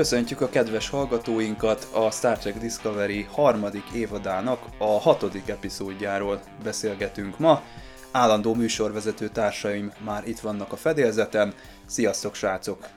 [0.00, 7.62] Köszöntjük a kedves hallgatóinkat a Star Trek Discovery harmadik évadának a hatodik epizódjáról beszélgetünk ma.
[8.10, 11.54] Állandó műsorvezető társaim már itt vannak a fedélzeten.
[11.86, 12.88] Sziasztok, srácok!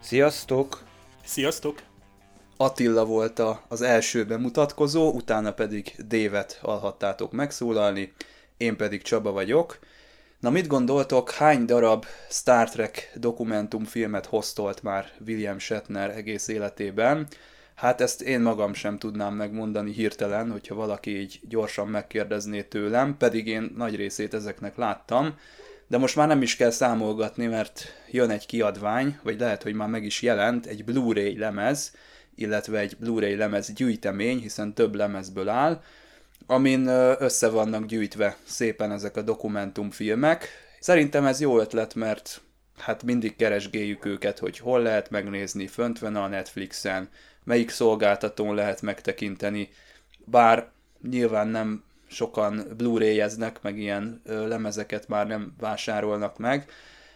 [0.00, 0.82] Sziasztok!
[1.24, 1.82] Sziasztok!
[2.56, 8.12] Attila volt az első bemutatkozó, utána pedig Dévet hallhattátok megszólalni,
[8.56, 9.78] én pedig Csaba vagyok.
[10.46, 17.26] Na mit gondoltok, hány darab Star Trek dokumentumfilmet hoztolt már William Shatner egész életében?
[17.74, 23.46] Hát ezt én magam sem tudnám megmondani hirtelen, hogyha valaki így gyorsan megkérdezné tőlem, pedig
[23.46, 25.34] én nagy részét ezeknek láttam,
[25.86, 29.88] de most már nem is kell számolgatni, mert jön egy kiadvány, vagy lehet, hogy már
[29.88, 31.94] meg is jelent, egy Blu-ray lemez,
[32.34, 35.80] illetve egy Blu-ray lemez gyűjtemény, hiszen több lemezből áll,
[36.46, 36.86] amin
[37.18, 40.48] össze vannak gyűjtve szépen ezek a dokumentumfilmek.
[40.80, 42.40] Szerintem ez jó ötlet, mert
[42.78, 47.08] hát mindig keresgéljük őket, hogy hol lehet megnézni, fönt van a Netflixen,
[47.44, 49.68] melyik szolgáltatón lehet megtekinteni,
[50.24, 50.70] bár
[51.10, 56.70] nyilván nem sokan Blu-ray-eznek, meg ilyen lemezeket már nem vásárolnak meg,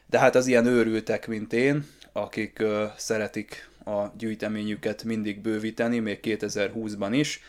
[0.06, 2.62] de hát az ilyen őrültek, mint én, akik
[2.96, 7.40] szeretik a gyűjteményüket mindig bővíteni, még 2020-ban is,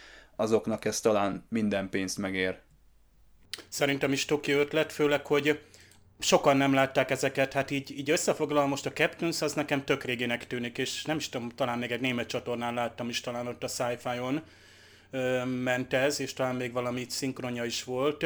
[0.41, 2.59] azoknak ez talán minden pénzt megér.
[3.67, 5.59] Szerintem is Toki ötlet, főleg, hogy
[6.19, 10.47] sokan nem látták ezeket, hát így, így összefoglalva most a Captains az nekem tök régének
[10.47, 13.67] tűnik, és nem is tudom, talán még egy német csatornán láttam is, talán ott a
[13.67, 14.43] Sci-Fi-on
[15.45, 18.25] ment ez, és talán még valami szinkronja is volt.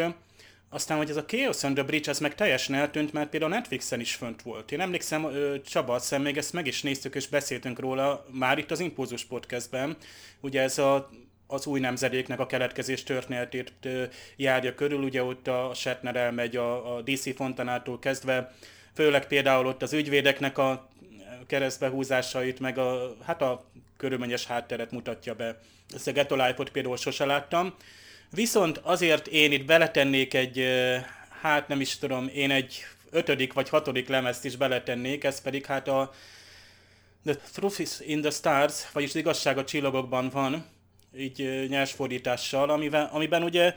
[0.70, 4.00] Aztán, hogy ez a Chaos on the Bridge, ez meg teljesen eltűnt, mert például Netflixen
[4.00, 4.72] is fönt volt.
[4.72, 5.28] Én emlékszem,
[5.66, 9.98] Csaba, azt még ezt meg is néztük, és beszéltünk róla már itt az Impulzus podcastben.
[10.42, 11.10] Ugye ez a
[11.48, 13.74] az új nemzedéknek a keletkezés történetét
[14.36, 18.54] járja körül, ugye ott a Shatner elmegy a, a DC fontanától kezdve,
[18.94, 20.90] főleg például ott az ügyvédeknek a
[21.48, 23.66] keresztbehúzásait, meg a, hát a
[23.98, 25.60] körülményes hátteret mutatja be.
[25.96, 27.74] Ezt a Ghetto Life-ot például sose láttam.
[28.32, 30.66] Viszont azért én itt beletennék egy,
[31.42, 35.88] hát nem is tudom, én egy ötödik vagy hatodik lemezt is beletennék, ez pedig hát
[35.88, 36.12] a
[37.26, 40.66] The Truth is in the Stars, vagyis az igazság a csillagokban van,
[41.18, 43.74] így nyers fordítással, amiben, amiben ugye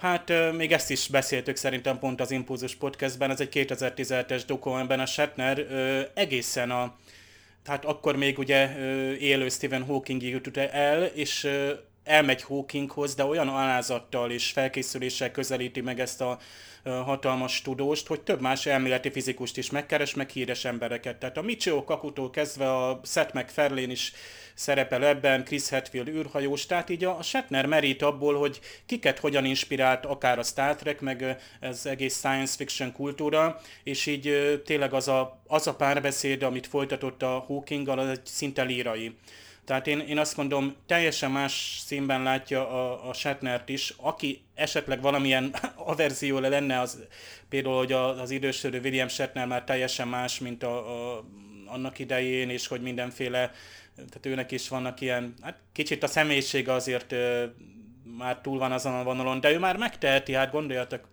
[0.00, 5.00] Hát még ezt is beszéltük szerintem pont az Impulzus podcastben, ez egy 2017-es doku, amiben
[5.00, 5.66] a Shatner
[6.14, 6.96] egészen a,
[7.64, 8.76] tehát akkor még ugye
[9.16, 11.48] élő Stephen Hawking jutott el, és
[12.04, 16.38] elmegy Hawkinghoz, de olyan alázattal és felkészüléssel közelíti meg ezt a
[16.84, 21.16] hatalmas tudóst, hogy több más elméleti fizikust is megkeres, meg híres embereket.
[21.16, 24.12] Tehát a Michio Kakutól kezdve a Seth MacFarlane is
[24.60, 30.06] szerepel ebben, Chris Hetfield űrhajós, tehát így a Shatner merít abból, hogy kiket hogyan inspirált
[30.06, 35.42] akár a Star Trek, meg ez egész science fiction kultúra, és így tényleg az a,
[35.46, 39.16] az a párbeszéd, amit folytatott a Hawkinggal, az egy szinte lírai.
[39.64, 45.00] Tehát én, én azt mondom, teljesen más színben látja a, a Shatnert is, aki esetleg
[45.00, 45.54] valamilyen
[45.92, 46.98] averzió lenne, az
[47.48, 51.24] például, hogy az, az idősödő William Shatner már teljesen más, mint a, a,
[51.66, 53.52] annak idején, és hogy mindenféle,
[54.08, 57.14] tehát őnek is vannak ilyen, hát kicsit a személyisége azért
[58.18, 61.08] már túl van azon a vonalon, de ő már megteheti, hát gondoljatok,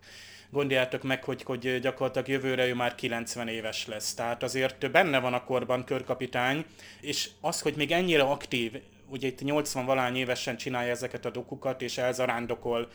[0.50, 4.14] gondoljátok meg, hogy, hogy gyakorlatilag jövőre ő már 90 éves lesz.
[4.14, 6.64] Tehát azért benne van a korban körkapitány,
[7.00, 8.72] és az, hogy még ennyire aktív,
[9.08, 12.88] ugye itt 80 valány évesen csinálja ezeket a dokukat, és elzarándokol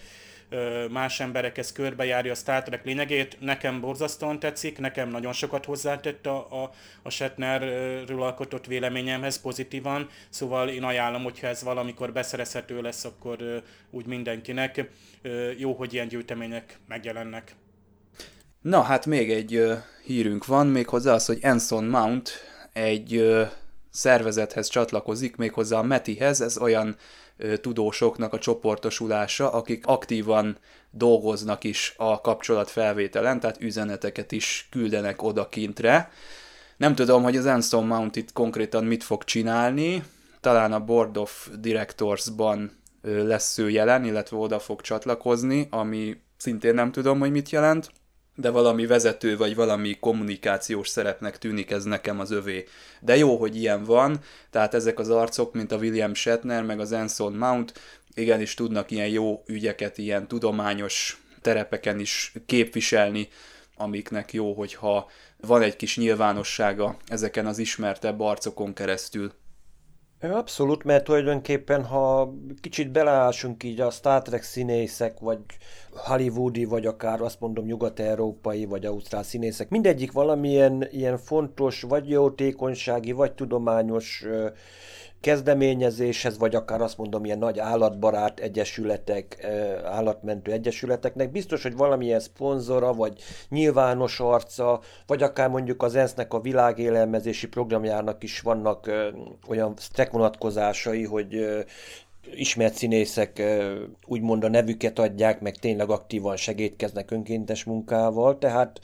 [0.92, 3.38] más emberekhez körbejárja a Star Trek lényegét.
[3.40, 6.72] Nekem borzasztóan tetszik, nekem nagyon sokat hozzátett a, a,
[7.02, 14.06] a Shatnerről alkotott véleményemhez pozitívan, szóval én ajánlom, hogyha ez valamikor beszerezhető lesz, akkor úgy
[14.06, 14.90] mindenkinek.
[15.58, 17.56] Jó, hogy ilyen gyűjtemények megjelennek.
[18.62, 19.64] Na hát még egy
[20.06, 22.32] hírünk van, méghozzá az, hogy Anson Mount
[22.74, 23.38] egy
[23.90, 26.96] szervezethez csatlakozik, méghozzá a Metihez, ez olyan
[27.62, 30.58] tudósoknak a csoportosulása, akik aktívan
[30.92, 36.12] dolgoznak is a kapcsolatfelvételen, tehát üzeneteket is küldenek odakintre.
[36.78, 40.04] Nem tudom, hogy az Anson Mount itt konkrétan mit fog csinálni,
[40.40, 46.92] talán a Board of Directors-ban lesz ő jelen, illetve oda fog csatlakozni, ami szintén nem
[46.92, 47.92] tudom, hogy mit jelent
[48.36, 52.66] de valami vezető vagy valami kommunikációs szerepnek tűnik ez nekem az övé.
[53.02, 54.20] De jó, hogy ilyen van,
[54.50, 57.74] tehát ezek az arcok, mint a William Shatner, meg az Anson Mount,
[58.14, 63.28] igenis tudnak ilyen jó ügyeket, ilyen tudományos terepeken is képviselni,
[63.78, 69.34] amiknek jó, hogyha van egy kis nyilvánossága ezeken az ismertebb arcokon keresztül.
[70.32, 75.40] Abszolút, mert tulajdonképpen, ha kicsit beleásunk így a Star Trek színészek, vagy
[75.92, 83.12] hollywoodi, vagy akár azt mondom nyugat-európai, vagy ausztrál színészek, mindegyik valamilyen ilyen fontos, vagy jótékonysági,
[83.12, 84.26] vagy tudományos
[85.24, 89.48] kezdeményezéshez, vagy akár azt mondom, ilyen nagy állatbarát egyesületek,
[89.84, 96.42] állatmentő egyesületeknek, biztos, hogy valamilyen szponzora, vagy nyilvános arca, vagy akár mondjuk az ENSZ-nek a
[96.42, 98.92] világélelmezési programjának is vannak
[99.48, 99.74] olyan
[100.12, 101.46] vonatkozásai, hogy
[102.36, 103.42] ismert színészek
[104.06, 108.80] úgymond a nevüket adják, meg tényleg aktívan segítkeznek önkéntes munkával, tehát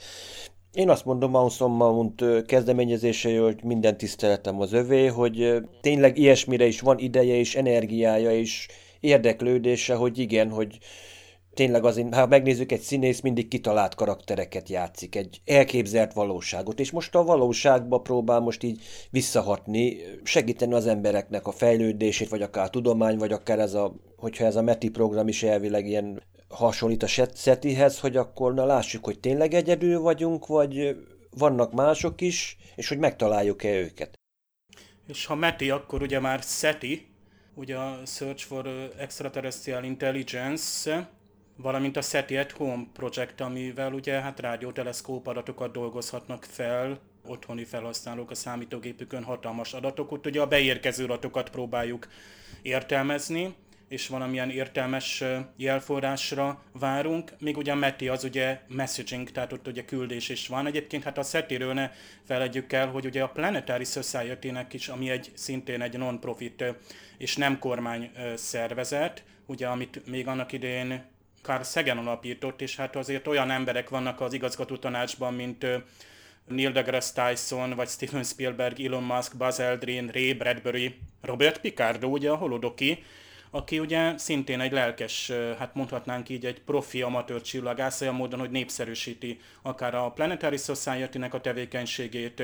[0.72, 6.80] én azt mondom Manson Mount kezdeményezése, hogy minden tiszteletem az övé, hogy tényleg ilyesmire is
[6.80, 8.68] van ideje és energiája és
[9.00, 10.78] érdeklődése, hogy igen, hogy
[11.54, 17.14] tényleg azért, ha megnézzük, egy színész mindig kitalált karaktereket játszik, egy elképzelt valóságot, és most
[17.14, 23.18] a valóságba próbál most így visszahatni, segíteni az embereknek a fejlődését, vagy akár a tudomány,
[23.18, 28.00] vagy akár ez a, hogyha ez a METI program is elvileg ilyen hasonlít a SETI-hez,
[28.00, 30.96] hogy akkor na lássuk, hogy tényleg egyedül vagyunk, vagy
[31.30, 34.18] vannak mások is, és hogy megtaláljuk-e őket.
[35.06, 37.06] És ha METI, akkor ugye már SETI,
[37.54, 41.10] ugye a Search for Extraterrestrial Intelligence,
[41.56, 48.30] valamint a SETI at Home projekt, amivel ugye hát rádióteleszkóp adatokat dolgozhatnak fel, otthoni felhasználók
[48.30, 52.08] a számítógépükön hatalmas adatok, ott ugye a beérkező adatokat próbáljuk
[52.62, 53.54] értelmezni,
[53.90, 55.24] és valamilyen értelmes
[55.56, 60.66] jelforrásra várunk, míg ugye a METI az ugye messaging, tehát ott ugye küldés is van.
[60.66, 61.90] Egyébként hát a SETI-ről ne
[62.26, 66.64] felejtjük el, hogy ugye a Planetary Society-nek is, ami egy szintén egy non-profit
[67.18, 71.04] és nem kormány szervezet, ugye amit még annak idején
[71.42, 75.66] Carl Sagan alapított, és hát azért olyan emberek vannak az igazgató tanácsban, mint
[76.46, 82.30] Neil deGrasse Tyson, vagy Steven Spielberg, Elon Musk, Buzz Aldrin, Ray Bradbury, Robert Picardo, ugye
[82.30, 83.04] a holodoki,
[83.50, 88.50] aki ugye szintén egy lelkes, hát mondhatnánk így egy profi amatőr csillagász, olyan módon, hogy
[88.50, 92.42] népszerűsíti akár a Planetary Society-nek a tevékenységét,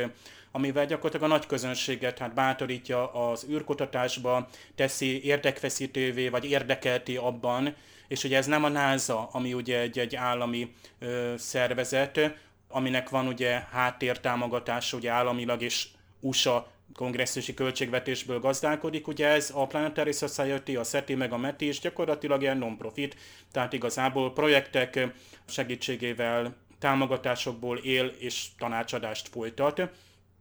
[0.52, 7.74] amivel gyakorlatilag a nagy közönséget hát bátorítja az űrkutatásba, teszi érdekfeszítővé, vagy érdekelti abban,
[8.08, 12.20] és ugye ez nem a NASA, ami ugye egy, egy állami ö, szervezet,
[12.68, 15.88] aminek van ugye háttértámogatása ugye államilag és
[16.20, 21.80] USA kongresszusi költségvetésből gazdálkodik, ugye ez a Planetary Society, a SETI meg a METI is
[21.80, 23.16] gyakorlatilag ilyen non-profit,
[23.52, 25.06] tehát igazából projektek
[25.46, 29.82] segítségével, támogatásokból él és tanácsadást folytat.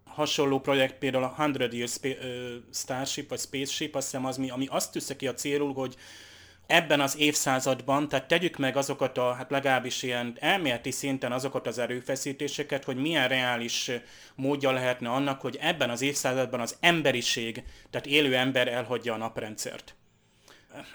[0.04, 1.90] Hasonló projekt például a 100 Year
[2.74, 5.96] Starship vagy Spaceship, azt hiszem az, ami azt tűzte ki a célul, hogy
[6.68, 11.78] ebben az évszázadban, tehát tegyük meg azokat a, hát legalábbis ilyen elméleti szinten azokat az
[11.78, 13.92] erőfeszítéseket, hogy milyen reális
[14.36, 19.96] módja lehetne annak, hogy ebben az évszázadban az emberiség, tehát élő ember elhagyja a naprendszert.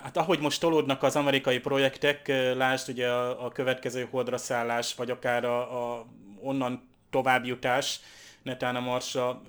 [0.03, 5.11] Hát ahogy most tolódnak az amerikai projektek, lásd ugye a, a következő holdra szállás, vagy
[5.11, 6.07] akár a, a
[6.41, 8.01] onnan továbbjutás,
[8.43, 9.43] netán a Marsra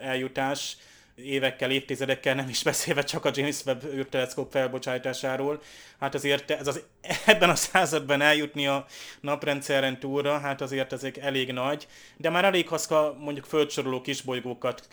[0.00, 0.76] eljutás,
[1.22, 5.62] évekkel, évtizedekkel, nem is beszélve csak a James Webb űrteleszkóp felbocsátásáról.
[6.00, 6.82] Hát azért ez az,
[7.26, 8.86] ebben a században eljutni a
[9.20, 14.88] naprendszeren túlra, hát azért ezek elég nagy, de már elég haszka mondjuk földsoroló kisbolygókat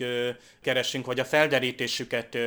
[0.62, 2.38] keresünk, vagy a felderítésüket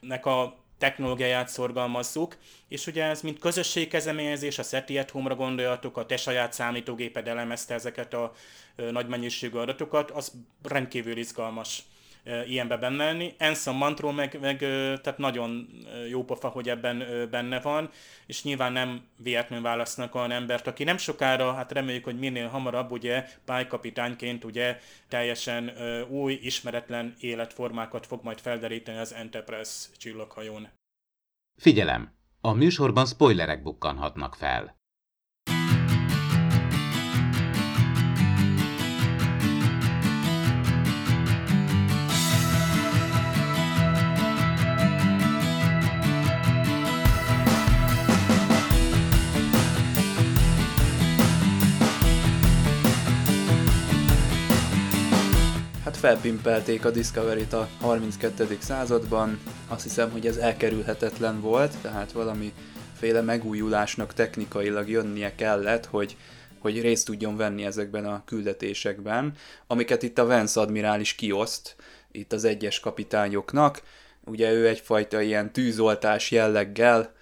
[0.00, 2.36] nek a technológiáját szorgalmazzuk,
[2.68, 7.74] és ugye ez mint közösségkezeményezés, a SETI at Home-ra gondoljatok, a te saját számítógéped elemezte
[7.74, 8.32] ezeket a
[8.90, 11.82] nagy mennyiségű adatokat, az rendkívül izgalmas
[12.46, 13.34] ilyenbe benne lenni.
[13.38, 14.58] Anson Mantról meg, meg
[15.02, 15.68] tehát nagyon
[16.10, 17.90] jó pofa, hogy ebben benne van,
[18.26, 22.90] és nyilván nem véletlenül választnak olyan embert, aki nem sokára, hát reméljük, hogy minél hamarabb
[22.90, 25.72] ugye pálykapitányként ugye teljesen
[26.08, 30.68] új, ismeretlen életformákat fog majd felderíteni az Enterprise csillaghajón.
[31.60, 32.20] Figyelem!
[32.40, 34.80] A műsorban spoilerek bukkanhatnak fel.
[56.02, 58.56] Felpimpelték a Discovery-t a 32.
[58.60, 59.40] században.
[59.68, 62.52] Azt hiszem, hogy ez elkerülhetetlen volt, tehát valami
[62.96, 66.16] féle megújulásnak technikailag jönnie kellett, hogy,
[66.58, 69.32] hogy részt tudjon venni ezekben a küldetésekben,
[69.66, 71.76] amiket itt a Vance admirális kioszt,
[72.12, 73.82] itt az egyes kapitányoknak.
[74.24, 77.12] Ugye ő egyfajta ilyen tűzoltás jelleggel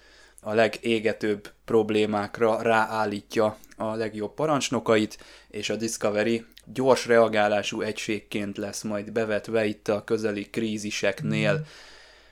[0.41, 5.17] a legégetőbb problémákra ráállítja a legjobb parancsnokait,
[5.49, 11.53] és a Discovery gyors reagálású egységként lesz majd bevetve itt a közeli kríziseknél.
[11.53, 11.61] Mm.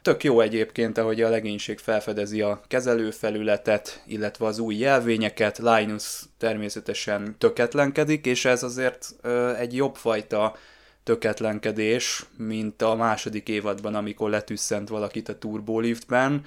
[0.02, 5.58] Tök jó egyébként, ahogy a legénység felfedezi a kezelőfelületet, illetve az új jelvényeket.
[5.58, 10.56] Linus természetesen töketlenkedik, és ez azért ö, egy jobb fajta
[11.04, 16.46] töketlenkedés, mint a második évadban, amikor letüsszent valakit a turboliftben.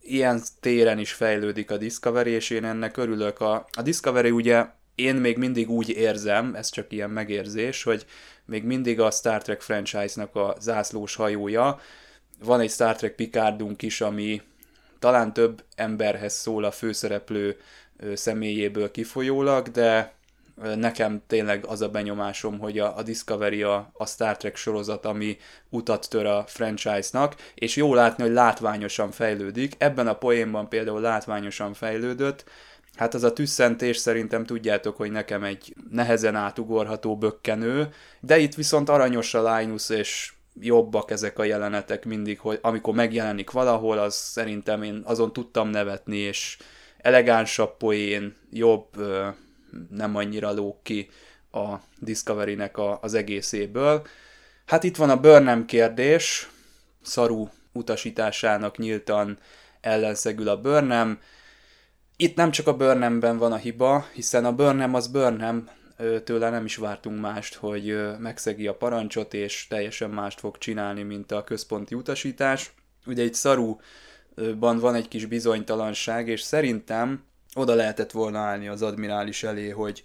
[0.00, 3.40] Ilyen téren is fejlődik a Discovery, és én ennek örülök.
[3.40, 8.06] A, a Discovery ugye én még mindig úgy érzem, ez csak ilyen megérzés, hogy
[8.44, 11.80] még mindig a Star Trek franchise-nak a zászlós hajója.
[12.44, 14.42] Van egy Star Trek Picardunk is, ami
[14.98, 17.56] talán több emberhez szól a főszereplő
[18.14, 20.14] személyéből kifolyólag, de
[20.74, 25.36] nekem tényleg az a benyomásom, hogy a, a Discovery a, a Star Trek sorozat, ami
[25.68, 29.74] utat tör a franchise-nak, és jó látni, hogy látványosan fejlődik.
[29.78, 32.44] Ebben a poénban például látványosan fejlődött,
[32.96, 37.88] Hát az a tüsszentés szerintem tudjátok, hogy nekem egy nehezen átugorható bökkenő,
[38.20, 43.50] de itt viszont aranyos a Linus, és jobbak ezek a jelenetek mindig, hogy amikor megjelenik
[43.50, 46.58] valahol, az szerintem én azon tudtam nevetni, és
[46.98, 48.86] elegánsabb poén, jobb,
[49.90, 51.08] nem annyira lók ki
[51.52, 54.06] a Discovery-nek a, az egészéből.
[54.66, 56.48] Hát itt van a Burnham kérdés,
[57.02, 59.38] Szaru utasításának nyíltan
[59.80, 61.18] ellenszegül a Burnham.
[62.16, 65.68] Itt nem csak a Burnhamben van a hiba, hiszen a Burnham az Burnham,
[66.24, 71.32] tőle nem is vártunk mást, hogy megszegi a parancsot, és teljesen mást fog csinálni, mint
[71.32, 72.72] a központi utasítás.
[73.06, 77.24] Ugye itt Szaruban van egy kis bizonytalanság, és szerintem
[77.54, 80.02] oda lehetett volna állni az admirális elé, hogy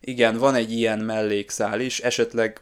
[0.00, 2.60] igen, van egy ilyen mellékszál is, esetleg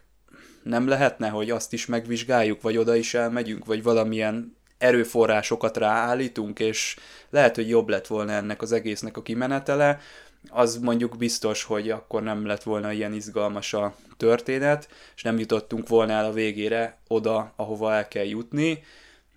[0.62, 6.96] nem lehetne, hogy azt is megvizsgáljuk, vagy oda is elmegyünk, vagy valamilyen erőforrásokat ráállítunk, és
[7.30, 10.00] lehet, hogy jobb lett volna ennek az egésznek a kimenetele,
[10.48, 15.88] az mondjuk biztos, hogy akkor nem lett volna ilyen izgalmas a történet, és nem jutottunk
[15.88, 18.82] volna el a végére oda, ahova el kell jutni,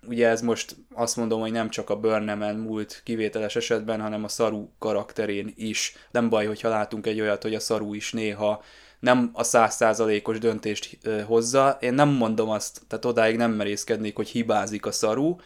[0.06, 4.28] Ugye ez most azt mondom, hogy nem csak a Burnhamen múlt kivételes esetben, hanem a
[4.28, 5.94] Saru karakterén is.
[6.10, 8.62] Nem baj, hogyha látunk egy olyat, hogy a Saru is néha
[9.00, 11.78] nem a százszázalékos döntést hozza.
[11.80, 15.36] Én nem mondom azt, tehát odáig nem merészkednék, hogy hibázik a Saru.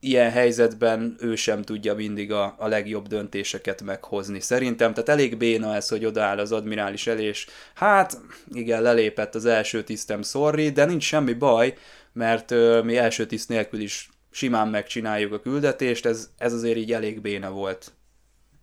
[0.00, 4.40] Ilyen helyzetben ő sem tudja mindig a, a legjobb döntéseket meghozni.
[4.40, 7.32] Szerintem, tehát elég béna ez, hogy odaáll az admirális elé,
[7.74, 8.20] hát
[8.52, 11.74] igen, lelépett az első tisztem, sorry, de nincs semmi baj,
[12.16, 17.20] mert mi első tiszt nélkül is simán megcsináljuk a küldetést, ez, ez azért így elég
[17.20, 17.92] béna volt.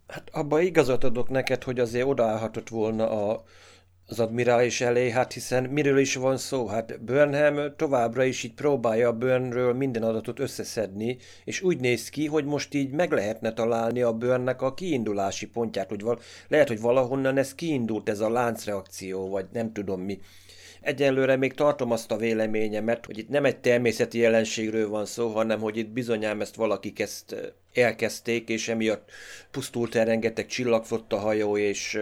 [0.07, 3.43] Hát abban igazat adok neked, hogy azért odaállhatott volna a,
[4.05, 6.67] az admirális elé, hát hiszen miről is van szó?
[6.67, 12.25] Hát Burnham továbbra is így próbálja a Burnről minden adatot összeszedni, és úgy néz ki,
[12.25, 16.81] hogy most így meg lehetne találni a Burnnek a kiindulási pontját, hogy val- lehet, hogy
[16.81, 20.19] valahonnan ez kiindult, ez a láncreakció, vagy nem tudom mi.
[20.83, 25.59] Egyelőre még tartom azt a véleményemet, hogy itt nem egy természeti jelenségről van szó, hanem
[25.59, 27.35] hogy itt bizonyám ezt valakik ezt
[27.73, 29.11] elkezdték, és emiatt
[29.51, 31.95] pusztult el rengeteg csillagflotta hajó, és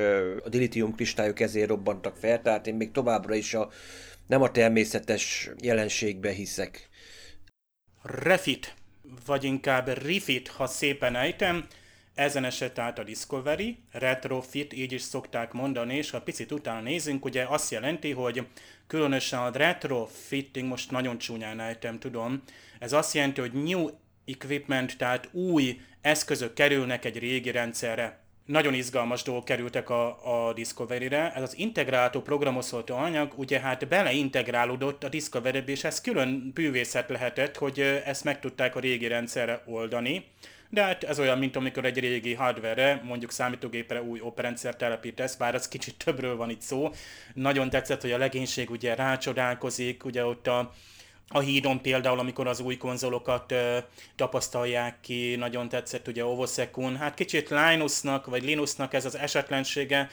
[0.43, 3.69] a dilitium kristályok ezért robbantak fel, tehát én még továbbra is a,
[4.27, 6.89] nem a természetes jelenségbe hiszek.
[8.03, 8.73] Refit,
[9.25, 11.67] vagy inkább Rifit, ha szépen ejtem,
[12.15, 17.25] ezen esett át a Discovery, retrofit, így is szokták mondani, és ha picit után nézünk,
[17.25, 18.47] ugye azt jelenti, hogy
[18.87, 22.41] különösen a retrofitting, most nagyon csúnyán ejtem, tudom,
[22.79, 23.89] ez azt jelenti, hogy new
[24.25, 28.19] equipment, tehát új eszközök kerülnek egy régi rendszerre.
[28.45, 31.33] Nagyon izgalmas dolgok kerültek a, a Discovery-re.
[31.35, 37.57] Ez az integráltó programozható anyag, ugye hát beleintegrálódott a Discovery-be, és ez külön bűvészet lehetett,
[37.57, 40.25] hogy ezt meg tudták a régi rendszerre oldani
[40.71, 45.55] de hát ez olyan, mint amikor egy régi hardware mondjuk számítógépre új operendszer telepítesz, bár
[45.55, 46.91] az kicsit többről van itt szó.
[47.33, 50.71] Nagyon tetszett, hogy a legénység ugye rácsodálkozik, ugye ott a,
[51.27, 53.77] a hídon például, amikor az új konzolokat ö,
[54.15, 60.09] tapasztalják ki, nagyon tetszett ugye Ovosekun, hát kicsit Linusnak vagy Linusnak ez az esetlensége,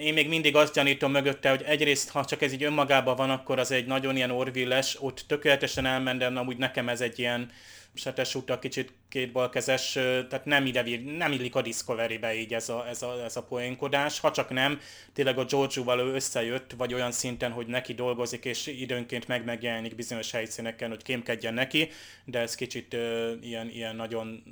[0.00, 3.58] én még mindig azt gyanítom mögötte, hogy egyrészt, ha csak ez így önmagában van, akkor
[3.58, 7.50] az egy nagyon ilyen orvilles, ott tökéletesen elmentem, amúgy nekem ez egy ilyen
[7.94, 10.84] setes a kicsit kétbalkezes, tehát nem, ide,
[11.16, 14.80] nem illik a Discovery-be így ez a, ez, a, ez a poénkodás, ha csak nem,
[15.12, 19.94] tényleg a George-val ő összejött, vagy olyan szinten, hogy neki dolgozik, és időnként meg megjelenik
[19.94, 21.88] bizonyos helyszíneken, hogy kémkedjen neki,
[22.24, 24.42] de ez kicsit uh, ilyen, ilyen nagyon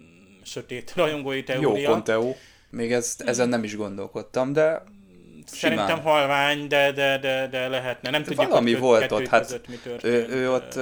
[0.45, 1.89] sötét rajongói teória.
[1.89, 2.09] Jó pont,
[2.71, 4.83] Még ezt, ezen nem is gondolkodtam, de
[5.53, 5.77] Simán.
[5.77, 8.11] Szerintem halvány, de, de, de, de lehetne.
[8.11, 9.61] Nem tudjuk, Valami volt ott, hát
[10.03, 10.79] ő, ő ott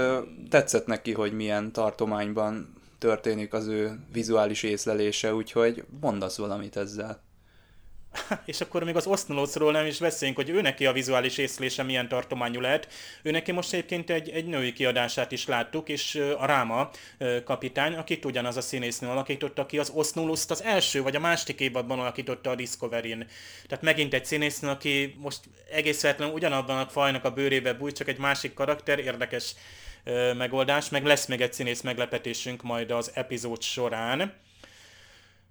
[0.50, 7.23] tetszett neki, hogy milyen tartományban történik az ő vizuális észlelése, úgyhogy mondasz valamit ezzel.
[8.44, 12.09] és akkor még az Osznolocról nem is beszéljünk, hogy ő neki a vizuális észlése milyen
[12.09, 12.88] tartományú lehet.
[13.23, 16.90] Ő neki most egyébként egy, egy női kiadását is láttuk, és a Ráma
[17.44, 21.99] kapitány, akit ugyanaz a színésznő alakította ki, az Osznulust az első vagy a második évadban
[21.99, 23.26] alakította a Discovery-n.
[23.68, 25.40] Tehát megint egy színésznő, aki most
[25.71, 29.54] egész véletlenül ugyanabban a fajnak a bőrébe bújt, csak egy másik karakter, érdekes
[30.37, 34.43] megoldás, meg lesz még egy színész meglepetésünk majd az epizód során.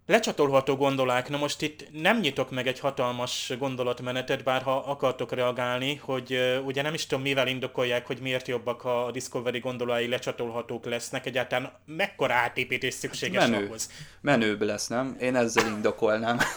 [0.05, 5.95] Lecsatolható gondolák, na most itt nem nyitok meg egy hatalmas gondolatmenetet, bár ha akartok reagálni,
[5.95, 10.07] hogy uh, ugye nem is tudom mivel indokolják, hogy miért jobbak, ha a Discovery gondolái
[10.07, 13.65] lecsatolhatók lesznek, egyáltalán mekkora átépítés szükséges Menő.
[13.65, 13.89] ahhoz.
[14.21, 15.15] Menőbb lesz, nem?
[15.19, 16.37] Én ezzel indokolnám.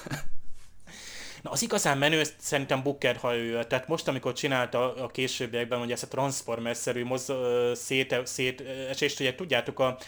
[1.43, 3.65] Na az igazán menő szerintem Booker hajője.
[3.65, 7.33] Tehát most, amikor csinálta a későbbiekben, hogy ezt a Transformers-szerű moz,
[7.75, 9.99] szét, szét esést, ugye tudjátok, a,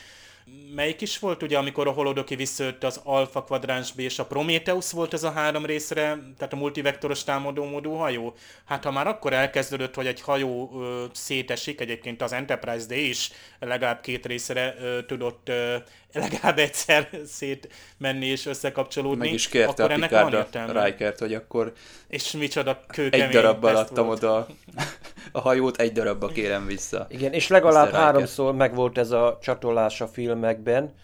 [0.75, 5.13] melyik is volt ugye, amikor a Holodoki visszajött az Alpha Quadrans és a Prometheus volt
[5.13, 8.35] ez a három részre, tehát a multivektoros támadó módú hajó?
[8.65, 13.31] Hát ha már akkor elkezdődött, hogy egy hajó ö, szétesik, egyébként az Enterprise D is
[13.59, 15.77] legalább két részre ö, tudott ö,
[16.13, 19.25] legalább egyszer szétmenni és összekapcsolódni.
[19.25, 20.81] Meg is kérte akkor a ennek van értelme.
[20.81, 21.73] a Rikert, hogy akkor
[22.09, 24.23] És micsoda kőkemény egy darabbal adtam volt.
[24.23, 24.47] oda
[25.33, 27.07] a hajót, egy darabba kérem vissza.
[27.11, 30.95] Igen, és legalább háromszor megvolt ez a csatolás a filmekben.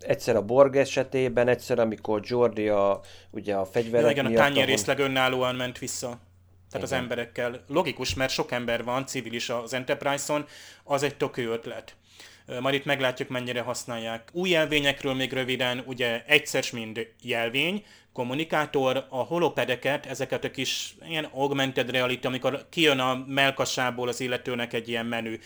[0.00, 3.00] Egyszer a Borg esetében, egyszer amikor Jordi a,
[3.30, 6.18] ugye a Ja, fegyverek igen, a miatt, tányér ahol- részleg önállóan ment vissza.
[6.70, 7.02] Tehát az Igen.
[7.02, 7.64] emberekkel.
[7.68, 10.46] Logikus, mert sok ember van, civil is az Enterprise-on,
[10.84, 11.94] az egy tök ötlet.
[12.60, 14.28] Majd itt meglátjuk, mennyire használják.
[14.32, 21.24] Új jelvényekről még röviden, ugye egyszer mind jelvény, kommunikátor, a holopedeket, ezeket a kis ilyen
[21.24, 25.38] augmented reality, amikor kijön a melkasából az illetőnek egy ilyen menü.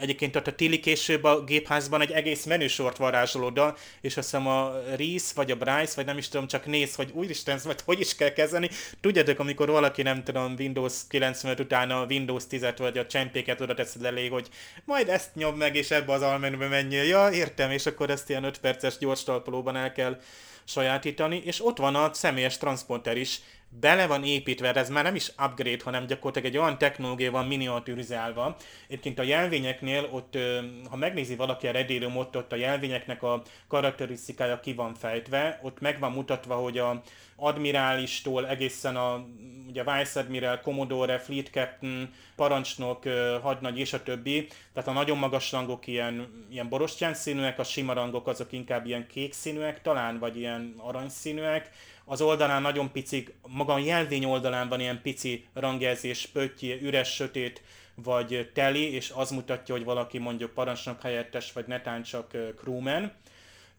[0.00, 4.46] Egyébként ott a Tilly később a gépházban egy egész menüsort varázsol oda, és azt hiszem
[4.46, 8.00] a Reese vagy a Bryce, vagy nem is tudom, csak néz, hogy úristen, ezt hogy
[8.00, 8.70] is kell kezdeni.
[9.00, 13.74] Tudjátok, amikor valaki nem tudom, Windows 95 után a Windows 10-et vagy a csempéket oda
[13.74, 14.48] teszed elé, hogy
[14.84, 17.04] majd ezt nyom meg, és ebbe az almenübe menjél.
[17.04, 20.20] Ja, értem, és akkor ezt ilyen 5 perces gyors talpalóban el kell
[20.66, 25.28] sajátítani, és ott van a személyes transporter is, bele van építve, ez már nem is
[25.28, 28.56] upgrade, hanem gyakorlatilag egy olyan technológia van miniaturizálva.
[28.88, 30.38] Egyébként a jelvényeknél ott,
[30.90, 35.80] ha megnézi valaki a Redirum, ott, ott a jelvényeknek a karakterisztikája ki van fejtve, ott
[35.80, 37.02] meg van mutatva, hogy a
[37.36, 39.26] admirálistól egészen a
[39.68, 43.02] ugye Vice Admiral, Commodore, Fleet Captain, parancsnok,
[43.42, 44.48] hadnagy és a többi.
[44.72, 49.06] Tehát a nagyon magas rangok ilyen, ilyen borostyán színűek, a sima rangok azok inkább ilyen
[49.06, 51.70] kék színűek talán, vagy ilyen aranyszínűek.
[52.04, 57.62] Az oldalán nagyon pici, maga a jelvény oldalán van ilyen pici rangjelzés, pöttyi, üres, sötét,
[57.94, 63.12] vagy teli, és az mutatja, hogy valaki mondjuk parancsnok helyettes, vagy netán csak crewman.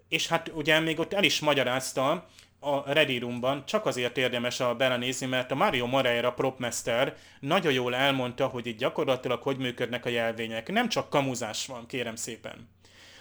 [0.10, 2.28] És hát ugye még ott el is magyarázta
[2.68, 7.96] a Ready Roomban, csak azért érdemes a belenézni, mert a Mario Moreira propmester nagyon jól
[7.96, 10.72] elmondta, hogy itt gyakorlatilag hogy működnek a jelvények.
[10.72, 12.70] Nem csak kamuzás van, kérem szépen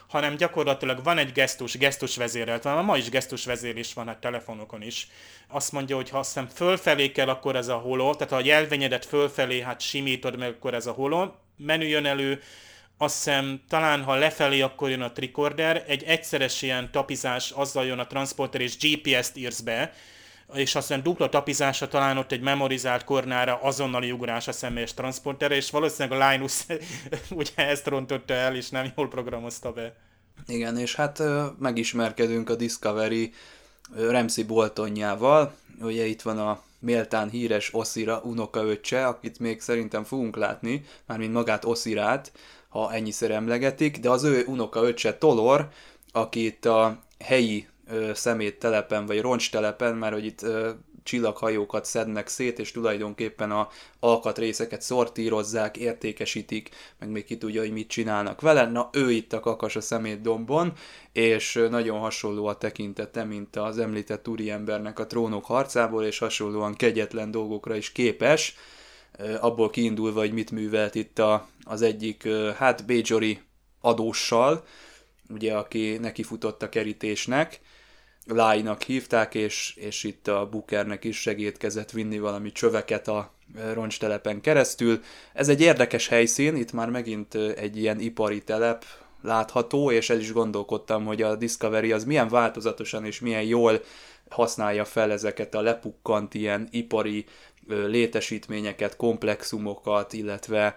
[0.09, 4.83] hanem gyakorlatilag van egy gesztus, gesztus vezérelt van, ma is gesztus vezérlés van a telefonokon
[4.83, 5.09] is.
[5.49, 8.45] Azt mondja, hogy ha azt hiszem fölfelé kell, akkor ez a holo, tehát ha a
[8.45, 12.41] jelvényedet fölfelé hát simítod meg, akkor ez a holo, menü jön elő,
[12.99, 17.99] azt hiszem talán ha lefelé, akkor jön a tricorder, egy egyszeres ilyen tapizás, azzal jön
[17.99, 19.93] a transporter, és GPS-t írsz be,
[20.55, 25.71] és aztán dupla tapizása talán ott egy memorizált kornára azonnali ugrás a személyes transporterre, és
[25.71, 26.65] valószínűleg a Linus
[27.31, 29.97] ugye ezt rontotta el, és nem jól programozta be.
[30.47, 31.23] Igen, és hát
[31.59, 33.33] megismerkedünk a Discovery
[33.97, 35.55] Ramsey Boltonjával.
[35.81, 41.65] Ugye itt van a méltán híres Oszira unokaöccse, akit még szerintem fogunk látni, mármint magát
[41.65, 42.33] Oszirát,
[42.77, 45.69] ha ennyiszer emlegetik, de az ő unokaöccse Tolor,
[46.13, 47.67] aki a helyi
[48.13, 50.71] szeméttelepen, vagy roncstelepen, mert hogy itt ö,
[51.03, 53.69] csillaghajókat szednek szét, és tulajdonképpen a
[54.01, 58.67] alkatrészeket szortírozzák, értékesítik, meg még ki tudja, hogy mit csinálnak vele.
[58.67, 60.73] Na, ő itt a kakas a szemétdombon,
[61.13, 67.31] és nagyon hasonló a tekintete, mint az említett úriembernek a trónok harcából, és hasonlóan kegyetlen
[67.31, 68.57] dolgokra is képes,
[69.41, 73.41] abból kiindulva, hogy mit művelt itt a, az egyik, hát Bajori
[73.81, 74.65] adóssal,
[75.29, 77.61] ugye, aki neki futott a kerítésnek,
[78.29, 83.33] Lájnak hívták, és, és itt a Bookernek is segítkezett vinni valami csöveket a
[83.73, 85.03] roncstelepen keresztül.
[85.33, 88.85] Ez egy érdekes helyszín, itt már megint egy ilyen ipari telep
[89.23, 93.81] látható, és el is gondolkodtam, hogy a Discovery az milyen változatosan és milyen jól
[94.29, 97.25] használja fel ezeket a lepukkant ilyen ipari
[97.69, 100.75] létesítményeket, komplexumokat, illetve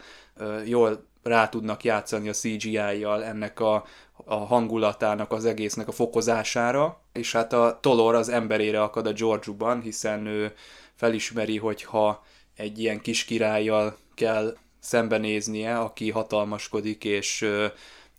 [0.66, 3.86] jól rá tudnak játszani a CGI-jal ennek a
[4.26, 9.82] a hangulatának, az egésznek a fokozására, és hát a Tolor az emberére akad a Georgiuban,
[9.82, 10.54] hiszen ő
[10.96, 12.24] felismeri, hogy ha
[12.56, 17.50] egy ilyen kis királlyal kell szembenéznie, aki hatalmaskodik, és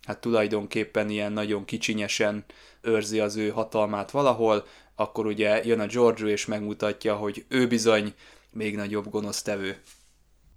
[0.05, 2.45] hát tulajdonképpen ilyen nagyon kicsinyesen
[2.81, 8.13] őrzi az ő hatalmát valahol, akkor ugye jön a Giorgio és megmutatja, hogy ő bizony
[8.51, 9.77] még nagyobb gonosztevő.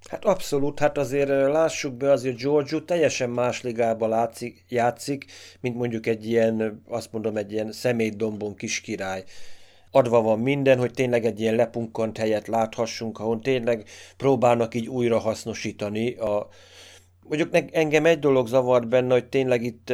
[0.09, 5.25] Hát abszolút, hát azért lássuk be, azért Giorgio teljesen más ligába látszik, játszik,
[5.61, 9.25] mint mondjuk egy ilyen, azt mondom, egy ilyen szemétdombon kis király.
[9.91, 15.19] Adva van minden, hogy tényleg egy ilyen lepunkant helyet láthassunk, ahol tényleg próbálnak így újra
[15.19, 16.49] hasznosítani a,
[17.29, 19.93] Mondjuk engem egy dolog zavart benne, hogy tényleg itt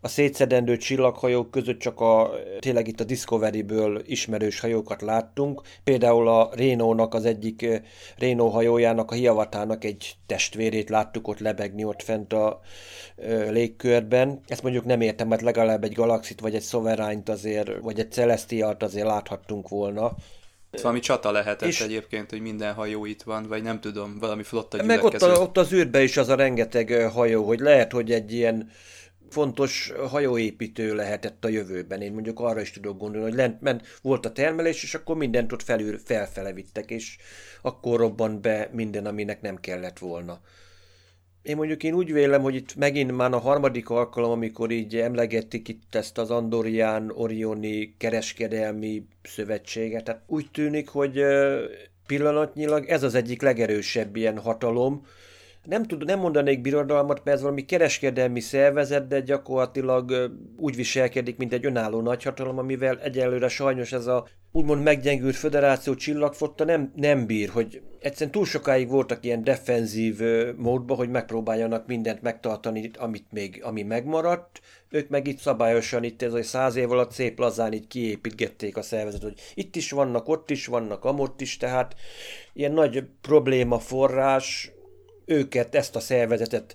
[0.00, 5.62] a szétszedendő csillaghajók között csak a, tényleg itt a Discovery-ből ismerős hajókat láttunk.
[5.84, 7.82] Például a Rénónak az egyik
[8.18, 12.60] Rénó hajójának, a Hiavatának egy testvérét láttuk ott lebegni ott fent a
[13.16, 14.40] ö, légkörben.
[14.46, 18.82] Ezt mondjuk nem értem, mert legalább egy Galaxit vagy egy Sovereign-t azért, vagy egy Celestialt
[18.82, 20.12] azért láthattunk volna.
[20.70, 24.42] Ez valami csata lehetett és egyébként, hogy minden hajó itt van, vagy nem tudom, valami
[24.42, 28.12] flotta Meg ott, a, ott az űrbe is az a rengeteg hajó, hogy lehet, hogy
[28.12, 28.70] egy ilyen
[29.30, 32.02] fontos hajóépítő lehetett a jövőben.
[32.02, 35.52] Én mondjuk arra is tudok gondolni, hogy lent ment, volt a termelés, és akkor mindent
[35.52, 37.16] ott felül, felfele vittek, és
[37.62, 40.40] akkor robban be minden, aminek nem kellett volna.
[41.42, 45.68] Én mondjuk én úgy vélem, hogy itt megint már a harmadik alkalom, amikor így emlegetik
[45.68, 50.04] itt ezt az Andorián Orioni kereskedelmi szövetséget.
[50.04, 51.22] Tehát úgy tűnik, hogy
[52.06, 55.06] pillanatnyilag ez az egyik legerősebb ilyen hatalom,
[55.64, 61.52] nem, tud, nem mondanék birodalmat, mert ez valami kereskedelmi szervezet, de gyakorlatilag úgy viselkedik, mint
[61.52, 67.48] egy önálló nagyhatalom, amivel egyelőre sajnos ez a úgymond meggyengült föderáció csillagfotta nem, nem bír,
[67.48, 70.20] hogy egyszerűen túl sokáig voltak ilyen defenzív
[70.56, 76.32] módban, hogy megpróbáljanak mindent megtartani, amit még, ami megmaradt, ők meg itt szabályosan, itt ez
[76.32, 80.50] a száz év alatt szép lazán így kiépítgették a szervezetet, hogy itt is vannak, ott
[80.50, 81.94] is vannak, amott is, tehát
[82.52, 84.72] ilyen nagy probléma forrás,
[85.30, 86.74] őket, ezt a szervezetet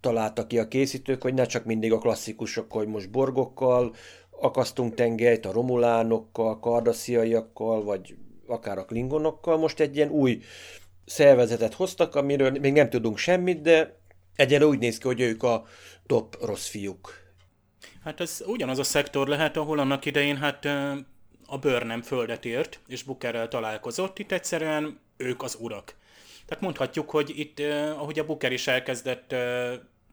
[0.00, 3.94] találtak ki a készítők, hogy ne csak mindig a klasszikusok, hogy most borgokkal
[4.40, 8.14] akasztunk tengelyt, a romulánokkal, kardasziaiakkal, vagy
[8.46, 10.42] akár a klingonokkal, most egy ilyen új
[11.04, 13.98] szervezetet hoztak, amiről még nem tudunk semmit, de
[14.36, 15.64] egyre úgy néz ki, hogy ők a
[16.06, 17.20] top rossz fiúk.
[18.04, 20.64] Hát ez ugyanaz a szektor lehet, ahol annak idején hát
[21.46, 25.96] a bőr nem földet ért, és Bukerrel találkozott, itt egyszerűen ők az urak.
[26.46, 27.60] Tehát mondhatjuk, hogy itt,
[27.96, 29.34] ahogy a Booker is elkezdett,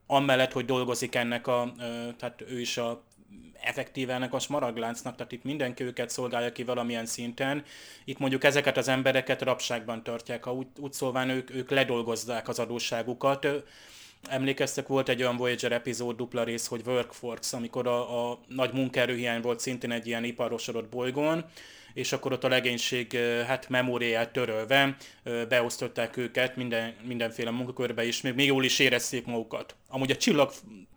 [0.08, 1.74] amellett, hogy dolgozik ennek a,
[2.18, 3.04] tehát ő is a
[3.62, 7.64] effektíve ennek a smaragláncnak, tehát itt mindenki őket szolgálja ki valamilyen szinten.
[8.06, 12.60] Itt mondjuk ezeket az embereket rabságban tartják, ha úgy, úgy szólván ők, ők ledolgozzák az
[12.60, 13.48] adósságukat.
[14.30, 19.42] Emlékeztek, volt egy olyan Voyager epizód, dupla rész, hogy Workforce, amikor a, a nagy munkaerőhiány
[19.42, 21.46] volt szintén egy ilyen iparosodott bolygón,
[21.94, 24.96] és akkor ott a legénység hát memóriáját törölve
[25.50, 29.76] beosztották őket minden, mindenféle munkakörbe, és még, még jól is érezték magukat.
[29.88, 30.52] Amúgy a csillag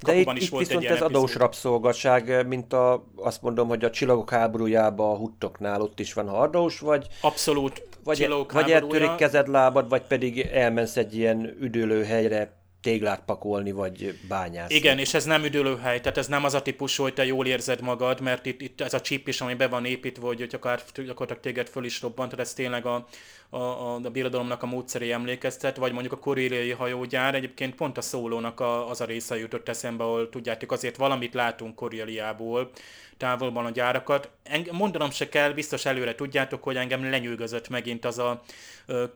[0.04, 3.84] De itt, is itt volt viszont egy ez adós rabszolgaság, mint a, azt mondom, hogy
[3.84, 7.06] a csillagok háborújában a huttoknál ott is van adós, vagy...
[7.20, 7.82] Abszolút.
[8.04, 14.74] Vagy, vagy eltörik kezed lábad, vagy pedig elmensz egy ilyen üdülőhelyre téglát pakolni, vagy bányászni.
[14.74, 17.80] Igen, és ez nem üdülőhely, tehát ez nem az a típus, hogy te jól érzed
[17.80, 21.40] magad, mert itt, itt ez a chip is, ami be van építve, hogy akár gyakorlatilag
[21.40, 23.06] téged föl is robbant, tehát ez tényleg a,
[23.54, 28.00] a, a, a birodalomnak a módszeré emlékeztet, vagy mondjuk a koréliai hajógyár, egyébként pont a
[28.00, 32.70] szólónak a, az a része jutott eszembe, ahol tudjátok, azért valamit látunk Koréliából,
[33.16, 34.30] távolban a gyárakat.
[34.70, 38.42] mondanom se kell, biztos előre tudjátok, hogy engem lenyűgözött megint az a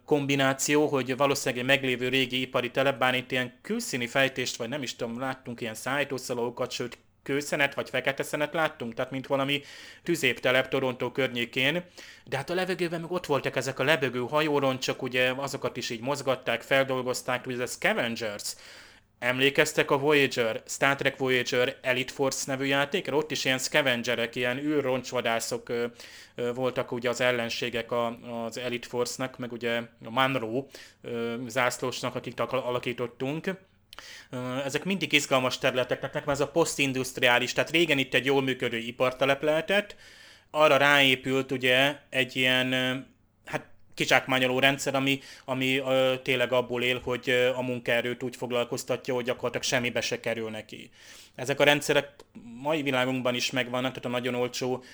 [0.05, 4.83] kombináció, hogy valószínűleg egy meglévő régi ipari telep, bár itt ilyen külszíni fejtést, vagy nem
[4.83, 9.63] is tudom, láttunk ilyen szájtószalókat, sőt kőszenet vagy fekete szenet láttunk, tehát mint valami
[10.03, 11.85] tüzéptelep Torontó környékén,
[12.25, 16.01] de hát a levegőben meg ott voltak ezek a lebegő hajóroncsok, ugye azokat is így
[16.01, 18.55] mozgatták, feldolgozták, ugye ez Scavengers,
[19.19, 23.17] Emlékeztek a Voyager, Star Trek Voyager Elite Force nevű játékra?
[23.17, 25.87] Ott is ilyen scavengerek, ilyen űrroncsvadászok ö,
[26.35, 28.07] ö, voltak ugye az ellenségek a,
[28.45, 30.65] az Elite Force-nak, meg ugye a Monroe
[31.03, 33.51] ö, zászlósnak, akik alakítottunk.
[34.65, 39.43] Ezek mindig izgalmas területek, nekem ez a posztindustriális, tehát régen itt egy jól működő ipartelep
[39.43, 39.97] lehetett,
[40.51, 42.73] arra ráépült ugye egy ilyen
[43.45, 49.25] hát kicsákmányoló rendszer, ami, ami ö, tényleg abból él, hogy a munkaerőt úgy foglalkoztatja, hogy
[49.25, 50.91] gyakorlatilag semmibe se kerül neki.
[51.37, 52.15] Ezek a rendszerek
[52.61, 54.85] mai világunkban is megvannak, tehát a nagyon olcsó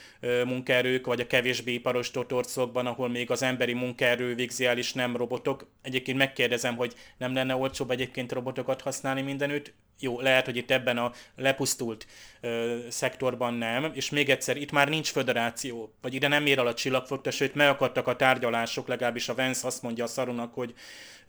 [0.45, 5.17] munkaerők, vagy a kevésbé iparos torcokban, ahol még az emberi munkaerő végzi el is nem
[5.17, 5.67] robotok.
[5.83, 9.73] Egyébként megkérdezem, hogy nem lenne olcsóbb egyébként robotokat használni mindenütt?
[10.01, 12.07] Jó, lehet, hogy itt ebben a lepusztult
[12.41, 16.67] ö, szektorban nem, és még egyszer, itt már nincs föderáció, vagy ide nem ér el
[16.67, 20.75] a csillagfogta, sőt megakadtak a tárgyalások, legalábbis a Vence azt mondja a szarunak, hogy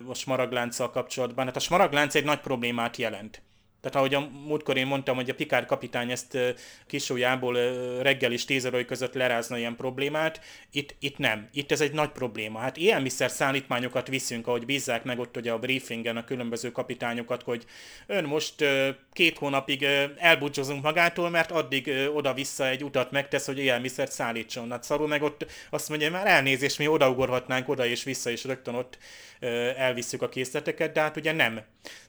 [0.07, 1.45] a smaraglánccal kapcsolatban.
[1.45, 3.41] Hát a smaraglánc egy nagy problémát jelent.
[3.83, 6.37] Tehát ahogy a múltkor én mondtam, hogy a Pikár kapitány ezt
[6.87, 7.53] kisújából
[8.01, 10.41] reggel is tíz között lerázna ilyen problémát,
[10.71, 11.47] itt, itt nem.
[11.53, 12.59] Itt ez egy nagy probléma.
[12.59, 17.65] Hát élelmiszer szállítmányokat viszünk, ahogy bízzák meg ott ugye a briefingen a különböző kapitányokat, hogy
[18.07, 18.65] ön most
[19.13, 24.71] két hónapig elbúcsúzunk magától, mert addig oda-vissza egy utat megtesz, hogy élelmiszert szállítson.
[24.71, 28.75] Hát szarul meg ott azt mondja, már elnézést, mi odaugorhatnánk oda és vissza, és rögtön
[28.75, 28.97] ott
[29.77, 31.61] elvisszük a készleteket, de hát ugye nem.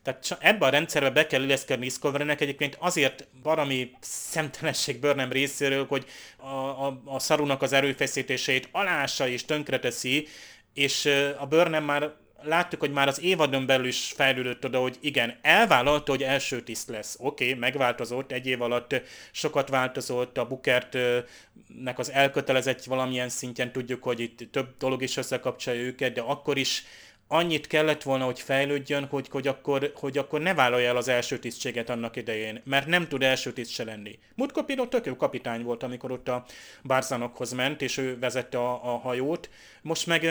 [0.03, 6.05] Tehát ebben a rendszerbe be kell illeszkedni Discovery-nek egyébként azért valami szemtelenség Burnham részéről, hogy
[6.37, 6.47] a,
[6.87, 10.29] a, a szarunak az erőfeszítéseit alása és tönkreteszi,
[10.75, 15.39] és a Burnham már láttuk, hogy már az évadon belül is fejlődött oda, hogy igen,
[15.43, 17.17] elvállalta, hogy első tiszt lesz.
[17.19, 24.03] Oké, okay, megváltozott, egy év alatt sokat változott, a Bukert-nek az elkötelezett valamilyen szintjen tudjuk,
[24.03, 26.85] hogy itt több dolog is összekapcsolja őket, de akkor is
[27.35, 31.39] annyit kellett volna, hogy fejlődjön, hogy, hogy, akkor, hogy akkor ne vállalja el az első
[31.39, 34.19] tisztséget annak idején, mert nem tud első tiszt se lenni.
[34.35, 36.45] Múltkor például tök jó kapitány volt, amikor ott a
[36.85, 39.51] Barzanokhoz ment, és ő vezette a, a hajót.
[39.83, 40.27] Most meg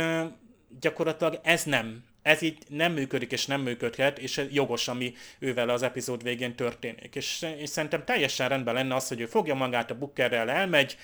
[0.79, 2.03] gyakorlatilag ez nem.
[2.21, 7.15] Ez így nem működik, és nem működhet, és jogos, ami ővel az epizód végén történik.
[7.15, 10.97] És, és szerintem teljesen rendben lenne az, hogy ő fogja magát a Bookerrel, elmegy,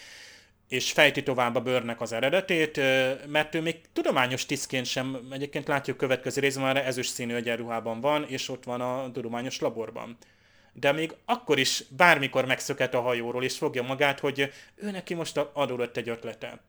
[0.69, 2.81] és fejti tovább a bőrnek az eredetét,
[3.27, 8.25] mert ő még tudományos tisztként sem, egyébként látjuk következő részben, már ezüst színű egyenruhában van,
[8.27, 10.17] és ott van a tudományos laborban.
[10.73, 15.37] De még akkor is bármikor megszöket a hajóról, és fogja magát, hogy ő neki most
[15.53, 16.61] adódott egy ötlete.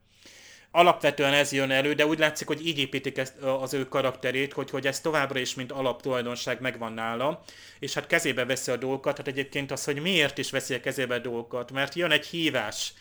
[0.71, 4.69] Alapvetően ez jön elő, de úgy látszik, hogy így építik ezt, az ő karakterét, hogy,
[4.69, 7.43] hogy ez továbbra is, mint alaptulajdonság megvan nála,
[7.79, 11.15] és hát kezébe veszi a dolgokat, hát egyébként az, hogy miért is veszi a kezébe
[11.15, 12.93] a dolgokat, mert jön egy hívás,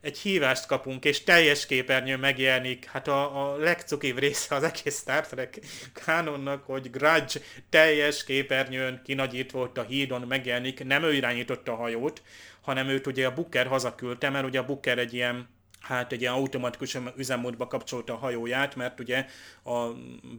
[0.00, 5.26] egy hívást kapunk, és teljes képernyő megjelenik, hát a, a legcukiv része az egész Star
[5.26, 5.58] Trek
[6.04, 12.22] kánonnak, hogy Grudge teljes képernyőn kinagyítva ott a hídon megjelenik, nem ő irányította a hajót,
[12.60, 15.48] hanem őt ugye a Booker hazaküldte, mert ugye a Booker egy ilyen
[15.80, 19.26] hát egy ilyen automatikus üzemmódba kapcsolta a hajóját, mert ugye
[19.64, 19.86] a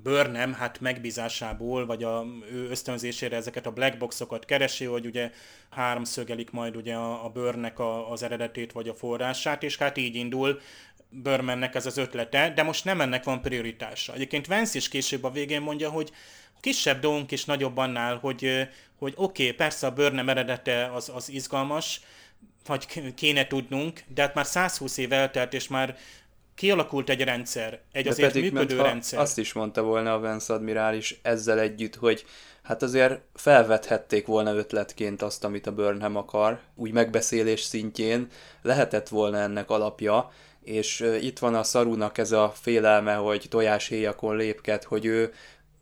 [0.04, 5.32] Burnham hát megbízásából, vagy a ő ösztönzésére ezeket a black boxokat keresi, hogy ugye
[5.70, 10.16] háromszögelik majd ugye a, a Burnnek a, az eredetét, vagy a forrását, és hát így
[10.16, 10.60] indul
[11.10, 14.14] Burnmannek ez az ötlete, de most nem ennek van prioritása.
[14.14, 16.12] Egyébként Vance is később a végén mondja, hogy
[16.60, 21.30] kisebb dolgunk is nagyobb annál, hogy, hogy oké, okay, persze a Burnham eredete az, az
[21.30, 22.02] izgalmas,
[22.70, 25.98] vagy kéne tudnunk, de hát már 120 év eltelt, és már
[26.56, 29.20] kialakult egy rendszer, egy de azért pedig, működő rendszer.
[29.20, 32.26] Azt is mondta volna a Vance admirális ezzel együtt, hogy
[32.64, 38.28] hát azért felvethették volna ötletként azt, amit a Burnham akar, úgy megbeszélés szintjén
[38.62, 40.32] lehetett volna ennek alapja,
[40.64, 45.34] és itt van a Szarunak ez a félelme, hogy tojáshéjakon lépket, hogy ő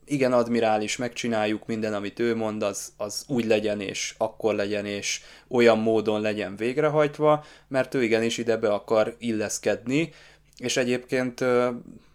[0.08, 5.20] igen, admirális, megcsináljuk minden, amit ő mond, az, az úgy legyen, és akkor legyen, és
[5.48, 10.12] olyan módon legyen végrehajtva, mert ő igenis ide be akar illeszkedni,
[10.56, 11.44] és egyébként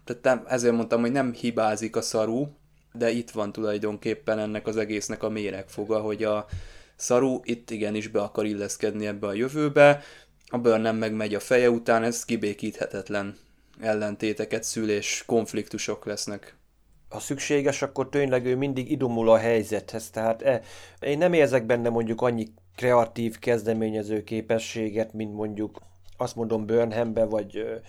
[0.05, 2.47] tehát ezért mondtam, hogy nem hibázik a szaru,
[2.93, 6.45] de itt van tulajdonképpen ennek az egésznek a méregfoga, hogy a
[6.95, 10.03] szaru itt igenis be akar illeszkedni ebbe a jövőbe,
[10.47, 13.37] a nem megmegy a feje után, ez kibékíthetetlen
[13.79, 16.55] ellentéteket szül, és konfliktusok lesznek
[17.13, 20.09] ha szükséges, akkor tényleg ő mindig idomul a helyzethez.
[20.09, 20.61] Tehát e,
[20.99, 25.81] én nem érzek benne mondjuk annyi kreatív kezdeményező képességet, mint mondjuk
[26.17, 27.81] azt mondom Burnhambe, vagy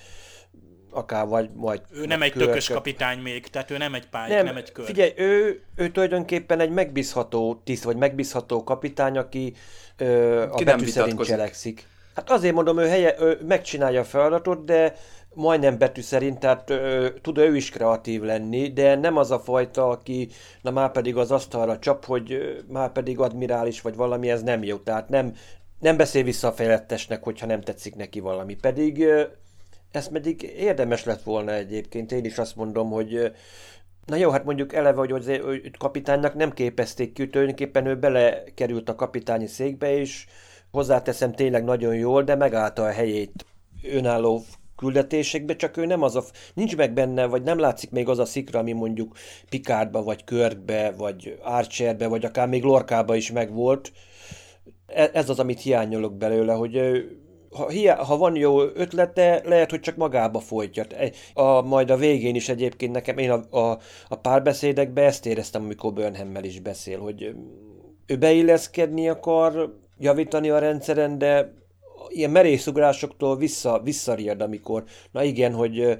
[0.91, 1.81] akár vagy majd...
[1.93, 2.49] Ő nem egy körke.
[2.49, 4.85] tökös kapitány még, tehát ő nem egy pályák, nem, nem egy kör.
[4.85, 9.55] Figyelj, ő, ő tulajdonképpen egy megbízható tiszt, vagy megbízható kapitány, aki
[9.97, 11.87] ö, a betű szerint cselekszik.
[12.15, 14.95] Hát azért mondom, ő, helye, ő megcsinálja a feladatot, de
[15.35, 19.88] majdnem betű szerint, tehát ö, tud ő is kreatív lenni, de nem az a fajta,
[19.88, 20.29] aki
[20.62, 24.62] na már pedig az asztalra csap, hogy ö, már pedig admirális vagy valami, ez nem
[24.62, 24.77] jó.
[24.77, 25.35] Tehát nem,
[25.81, 28.55] nem beszél vissza a fejlettesnek, hogyha nem tetszik neki valami.
[28.55, 29.23] Pedig ö,
[29.90, 32.12] ez pedig érdemes lett volna egyébként.
[32.12, 33.33] Én is azt mondom, hogy
[34.07, 35.31] Na jó, hát mondjuk eleve, hogy az
[35.79, 40.27] kapitánynak nem képezték ki, tulajdonképpen ő belekerült a kapitányi székbe, és
[40.70, 43.47] hozzáteszem tényleg nagyon jól, de megállta a helyét
[43.83, 44.42] önálló
[44.77, 46.23] küldetésekbe, csak ő nem az a,
[46.55, 49.17] nincs meg benne, vagy nem látszik még az a szikra, ami mondjuk
[49.49, 53.93] Pikárba, vagy Körkbe, vagy Archerbe, vagy akár még Lorkába is megvolt.
[54.87, 56.81] E, ez az, amit hiányolok belőle, hogy
[57.51, 60.85] ha, hiá, ha van jó ötlete, lehet, hogy csak magába folytja.
[60.85, 65.63] E, a, majd a végén is egyébként nekem, én a, a, a párbeszédekben ezt éreztem,
[65.63, 67.35] amikor Burnhammel is beszél, hogy
[68.07, 71.53] ő beilleszkedni akar, javítani a rendszeren, de
[72.14, 75.96] ilyen merészugrásoktól vissza, visszariad, amikor, na igen, hogy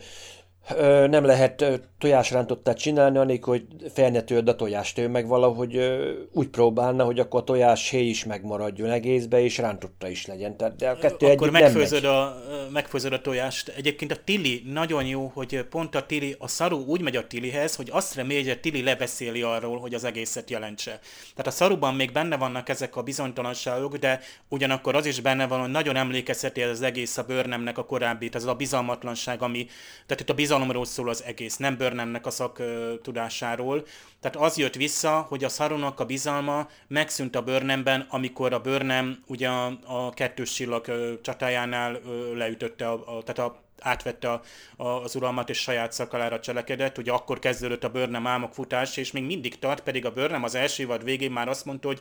[1.09, 4.99] nem lehet tojásrántottát csinálni, anélkül, hogy fel ne töld a tojást.
[4.99, 6.01] Ő meg valahogy
[6.33, 10.57] úgy próbálna, hogy akkor a tojás hé is megmaradjon egészbe, és rántotta is legyen.
[10.57, 12.37] Tehát, de a kettő akkor megfőzöd a,
[12.73, 13.69] megfőzöd a tojást.
[13.69, 17.77] Egyébként a Tili nagyon jó, hogy pont a Tili, a szaru úgy megy a Tilihez,
[17.77, 20.99] hogy azt reméli, hogy a Tili lebeszéli arról, hogy az egészet jelentse.
[21.31, 25.61] Tehát a szaruban még benne vannak ezek a bizonytalanságok, de ugyanakkor az is benne van,
[25.61, 29.67] hogy nagyon emlékezheti ez az egész a bőrnemnek a korábbi, ez a bizalmatlanság, ami,
[30.07, 32.63] tehát itt a bizalomról szól az egész, nem bőrnemnek a szak
[33.03, 33.87] tudásáról.
[34.21, 39.23] Tehát az jött vissza, hogy a szarunak a bizalma megszűnt a bőrnemben, amikor a bőrnem
[39.27, 40.85] ugye a, a kettős csillag
[41.23, 42.01] csatájánál
[42.35, 44.43] leütötte, a, a, tehát a átvette a,
[44.77, 46.99] a, az uralmat és saját szakalára cselekedett.
[46.99, 50.83] Ugye akkor kezdődött a bőrnem álmokfutás, és még mindig tart, pedig a bőrnem az első
[50.83, 52.01] évad végén már azt mondta, hogy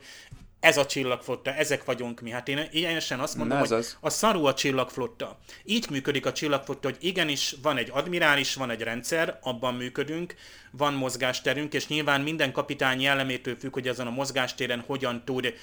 [0.63, 2.29] ez a csillagflotta, ezek vagyunk mi.
[2.29, 3.97] Hát én ilyenesen azt mondom, hogy az.
[3.99, 5.39] a szarú a csillagflotta.
[5.63, 10.35] Így működik a csillagflotta, hogy igenis van egy admirális, van egy rendszer, abban működünk,
[10.71, 15.53] van mozgásterünk, és nyilván minden kapitány jellemétől függ, hogy azon a mozgástéren hogyan tud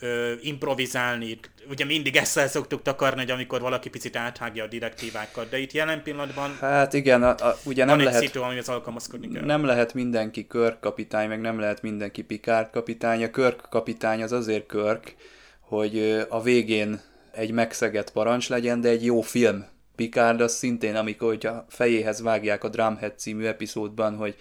[0.00, 1.38] ö, improvizálni.
[1.70, 6.02] Ugye mindig ezt szoktuk takarni, hogy amikor valaki picit áthágja a direktívákat, de itt jelen
[6.02, 9.44] pillanatban Hát igen, a, a, ugye nem lehet, szitu, amihez alkalmazkodni kell.
[9.44, 13.24] nem lehet mindenki Körk kapitány, meg nem lehet mindenki Picard kapitány.
[13.24, 15.14] A Körk kapitány az azért Körk,
[15.60, 17.00] hogy a végén
[17.32, 19.64] egy megszegett parancs legyen, de egy jó film.
[19.96, 24.36] Picard az szintén, amikor hogy a fejéhez vágják a Drumhead című epizódban, hogy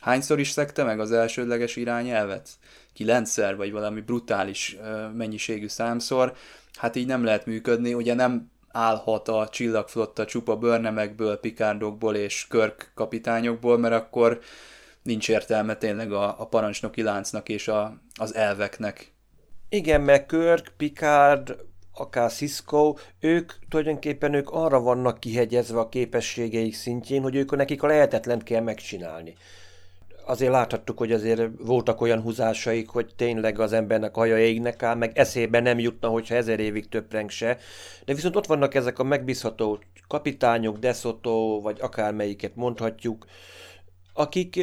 [0.00, 2.48] hányszor is szegte meg az elsődleges irányelvet?
[2.98, 4.76] kilencszer, vagy valami brutális
[5.14, 6.34] mennyiségű számszor,
[6.74, 12.92] hát így nem lehet működni, ugye nem állhat a csillagflotta csupa bőrnemekből, pikárdokból és körk
[12.94, 14.40] kapitányokból, mert akkor
[15.02, 19.12] nincs értelme tényleg a, a parancsnoki láncnak és a, az elveknek.
[19.68, 21.56] Igen, meg Körk, Picard,
[21.94, 27.86] akár Cisco, ők tulajdonképpen ők arra vannak kihegyezve a képességeik szintjén, hogy ők nekik a
[27.86, 29.34] lehetetlen kell megcsinálni
[30.28, 35.18] azért láthattuk, hogy azért voltak olyan húzásaik, hogy tényleg az embernek haja égnek áll, meg
[35.18, 37.58] eszébe nem jutna, hogyha ezer évig töprenk se.
[38.04, 43.26] De viszont ott vannak ezek a megbízható kapitányok, Desoto, vagy akármelyiket mondhatjuk,
[44.12, 44.56] akik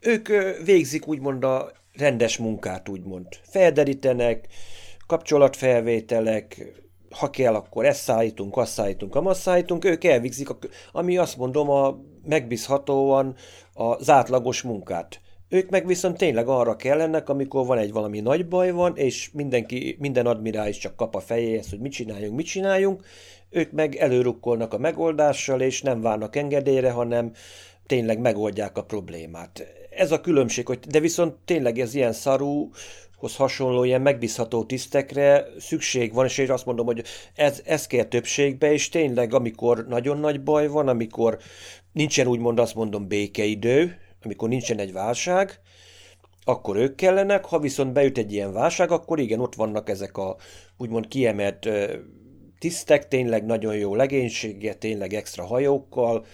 [0.00, 0.28] ők
[0.64, 3.26] végzik úgymond a rendes munkát, úgymond.
[3.42, 4.46] Felderítenek,
[5.06, 6.72] kapcsolatfelvételek,
[7.10, 10.48] ha kell, akkor ezt szállítunk, azt szállítunk, azt szállítunk, ők elvégzik,
[10.92, 13.34] ami azt mondom, a megbízhatóan
[13.74, 15.20] az átlagos munkát.
[15.48, 19.96] Ők meg viszont tényleg arra kellenek, amikor van egy valami nagy baj van, és mindenki,
[19.98, 23.04] minden admirális csak kap a fejéhez, hogy mit csináljunk, mit csináljunk,
[23.50, 27.32] ők meg előrukkolnak a megoldással, és nem várnak engedélyre, hanem
[27.86, 29.66] tényleg megoldják a problémát.
[29.90, 32.70] Ez a különbség, hogy de viszont tényleg ez ilyen szarú,
[33.16, 37.04] hoz hasonló ilyen megbízható tisztekre szükség van, és én azt mondom, hogy
[37.34, 41.38] ez, ez kell többségbe, és tényleg amikor nagyon nagy baj van, amikor
[41.92, 45.60] nincsen úgymond azt mondom békeidő, amikor nincsen egy válság,
[46.44, 50.36] akkor ők kellenek, ha viszont beüt egy ilyen válság, akkor igen, ott vannak ezek a
[50.76, 51.68] úgymond kiemelt
[52.58, 56.24] tisztek, tényleg nagyon jó legénységgel, tényleg extra hajókkal,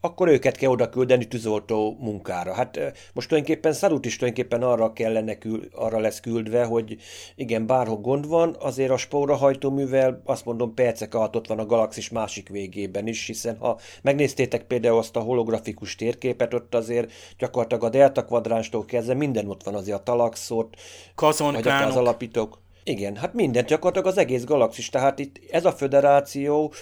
[0.00, 2.52] akkor őket kell oda küldeni tűzoltó munkára.
[2.52, 2.78] Hát
[3.12, 6.96] most tulajdonképpen Szarut is tulajdonképpen arra kellene kül, arra lesz küldve, hogy
[7.34, 11.66] igen, bárhol gond van, azért a spóra hajtóművel azt mondom percek alatt ott van a
[11.66, 17.84] galaxis másik végében is, hiszen ha megnéztétek például azt a holografikus térképet, ott azért gyakorlatilag
[17.84, 20.76] a delta kvadránstól kezdve minden ott van azért a talaxot,
[21.14, 22.58] Kazon, vagy az alapítók.
[22.84, 26.72] Igen, hát mindent gyakorlatilag az egész galaxis, tehát itt ez a föderáció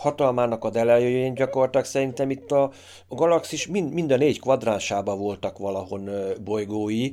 [0.00, 2.62] hatalmának a delején gyakorlatilag szerintem itt a,
[3.08, 6.10] a galaxis mind, mind a négy kvadránsában voltak valahon
[6.44, 7.10] bolygói,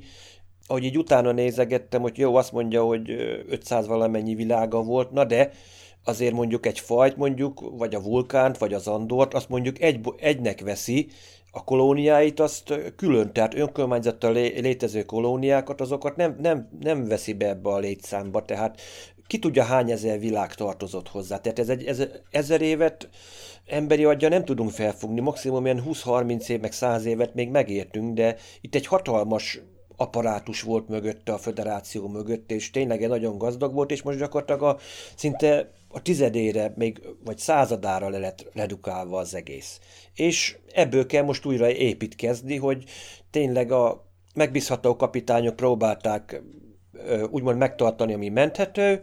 [0.68, 3.10] ahogy így utána nézegettem, hogy jó, azt mondja, hogy
[3.50, 5.52] 500 valamennyi világa volt, na de
[6.04, 10.62] azért mondjuk egy fajt mondjuk, vagy a vulkánt, vagy az andort, azt mondjuk egy, egynek
[10.62, 11.08] veszi,
[11.52, 17.70] a kolóniáit azt külön, tehát önkormányzattal létező kolóniákat, azokat nem, nem, nem veszi be ebbe
[17.70, 18.82] a létszámba, tehát
[19.28, 21.38] ki tudja hány ezer világ tartozott hozzá.
[21.38, 23.10] Tehát ez egy ez, ezer évet
[23.66, 28.36] emberi adja nem tudunk felfogni, maximum ilyen 20-30 év, meg 100 évet még megértünk, de
[28.62, 29.60] itt egy hatalmas
[29.96, 34.78] apparátus volt mögötte, a föderáció mögött, és tényleg nagyon gazdag volt, és most gyakorlatilag a,
[35.16, 39.80] szinte a tizedére, még, vagy századára le lett redukálva az egész.
[40.14, 42.84] És ebből kell most újra építkezni, hogy
[43.32, 46.42] tényleg a megbízható kapitányok próbálták
[47.30, 49.00] úgymond megtartani, ami menthető,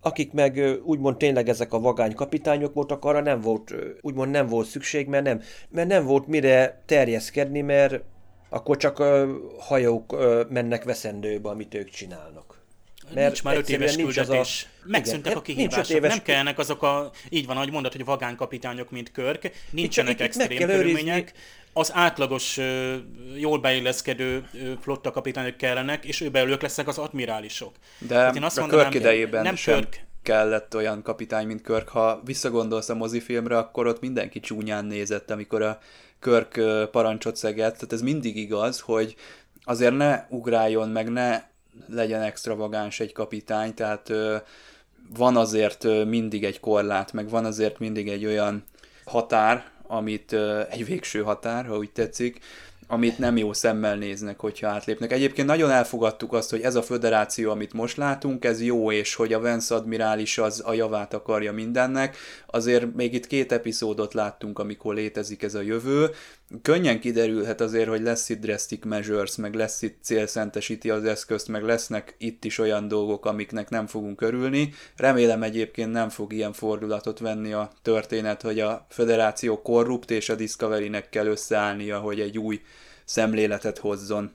[0.00, 4.66] akik meg úgymond tényleg ezek a vagány kapitányok voltak, arra nem volt, úgymond nem volt
[4.66, 8.02] szükség, mert nem, mert nem volt mire terjeszkedni, mert
[8.48, 9.02] akkor csak
[9.58, 10.16] hajók
[10.48, 12.58] mennek veszendőbe, amit ők csinálnak.
[13.14, 14.66] Mert nincs már öt éves nincs küldetés.
[14.82, 14.84] A...
[14.84, 15.96] Megszűntek Igen, a kihívások.
[15.96, 16.10] Éves...
[16.10, 19.50] Nem kellene azok a, így van, ahogy mondod, hogy vagánkapitányok, mint Körk.
[19.70, 21.32] Nincsenek itt, extrém itt körülmények.
[21.72, 22.58] Az átlagos,
[23.36, 24.48] jól beilleszkedő
[24.80, 27.74] flotta kapitányok kellenek, és ő belőlük lesznek az admirálisok.
[27.98, 30.04] De hát én azt a mondanám, Körk idejében nem sem Körk...
[30.22, 31.88] kellett olyan kapitány, mint Körk.
[31.88, 35.78] Ha visszagondolsz a mozifilmre, akkor ott mindenki csúnyán nézett, amikor a
[36.18, 36.60] Körk
[36.90, 37.74] parancsot szegett.
[37.74, 39.14] Tehát ez mindig igaz, hogy
[39.62, 41.42] azért ne ugráljon, meg ne
[41.88, 44.12] legyen extravagáns egy kapitány, tehát
[45.16, 48.64] van azért mindig egy korlát, meg van azért mindig egy olyan
[49.04, 50.36] határ, amit
[50.70, 52.40] egy végső határ, ha úgy tetszik,
[52.86, 55.12] amit nem jó szemmel néznek, hogyha átlépnek.
[55.12, 59.32] Egyébként nagyon elfogadtuk azt, hogy ez a föderáció, amit most látunk, ez jó, és hogy
[59.32, 62.16] a Vance admirális az a javát akarja mindennek.
[62.46, 66.10] Azért még itt két epizódot láttunk, amikor létezik ez a jövő.
[66.62, 71.62] Könnyen kiderülhet azért, hogy lesz itt drastic measures, meg lesz itt célszentesíti az eszközt, meg
[71.62, 74.72] lesznek itt is olyan dolgok, amiknek nem fogunk örülni.
[74.96, 80.34] Remélem egyébként nem fog ilyen fordulatot venni a történet, hogy a föderáció korrupt, és a
[80.34, 82.60] Discovery-nek kell összeállnia, hogy egy új
[83.04, 84.32] szemléletet hozzon.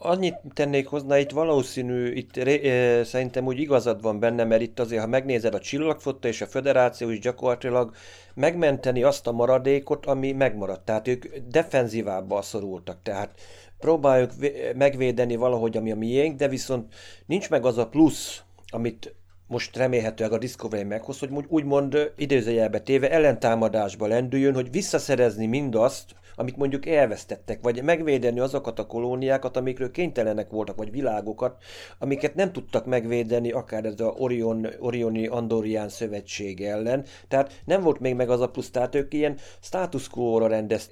[0.00, 5.00] Annyit tennék hozzá, itt valószínű, itt e, szerintem úgy igazad van benne, mert itt azért,
[5.00, 7.94] ha megnézed a csillagfotta és a föderáció is gyakorlatilag
[8.34, 10.84] megmenteni azt a maradékot, ami megmaradt.
[10.84, 13.40] Tehát ők defenzívábbal szorultak, tehát
[13.78, 14.30] próbáljuk
[14.74, 16.94] megvédeni valahogy, ami a miénk, de viszont
[17.26, 19.14] nincs meg az a plusz, amit
[19.48, 26.56] most remélhetőleg a Discovery meghoz, hogy úgymond időzőjelbe téve ellentámadásba lendüljön, hogy visszaszerezni mindazt, amit
[26.56, 31.56] mondjuk elvesztettek, vagy megvédeni azokat a kolóniákat, amikről kénytelenek voltak, vagy világokat,
[31.98, 37.04] amiket nem tudtak megvédeni, akár ez a Orion, Orioni Andorián szövetség ellen.
[37.28, 40.90] Tehát nem volt még meg az a plusz, tehát ők ilyen status quo-ra rendez,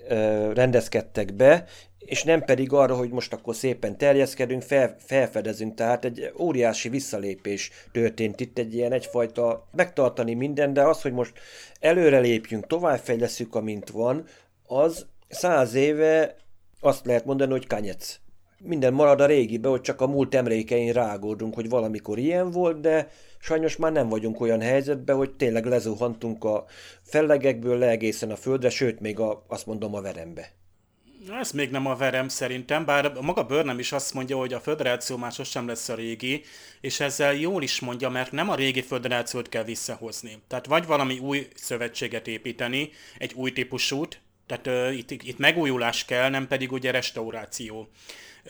[0.54, 1.64] rendezkedtek be,
[2.06, 7.70] és nem pedig arra, hogy most akkor szépen terjeszkedünk, fel, felfedezünk, tehát egy óriási visszalépés
[7.92, 11.32] történt itt, egy ilyen egyfajta megtartani minden, de az, hogy most
[11.80, 14.24] előre lépjünk, továbbfejleszünk, amint van,
[14.66, 16.36] az száz éve
[16.80, 18.18] azt lehet mondani, hogy kanyec.
[18.58, 23.08] Minden marad a régibe, hogy csak a múlt emlékein rágódunk, hogy valamikor ilyen volt, de
[23.38, 26.64] sajnos már nem vagyunk olyan helyzetben, hogy tényleg lezuhantunk a
[27.02, 30.52] fellegekből le egészen a földre, sőt, még a, azt mondom a verembe.
[31.30, 35.16] Ez még nem a verem szerintem, bár maga Burnham is azt mondja, hogy a föderáció
[35.16, 36.42] már sosem lesz a régi,
[36.80, 40.38] és ezzel jól is mondja, mert nem a régi föderációt kell visszahozni.
[40.48, 46.28] Tehát vagy valami új szövetséget építeni, egy új típusút, tehát uh, itt, itt megújulás kell,
[46.28, 47.88] nem pedig ugye restauráció.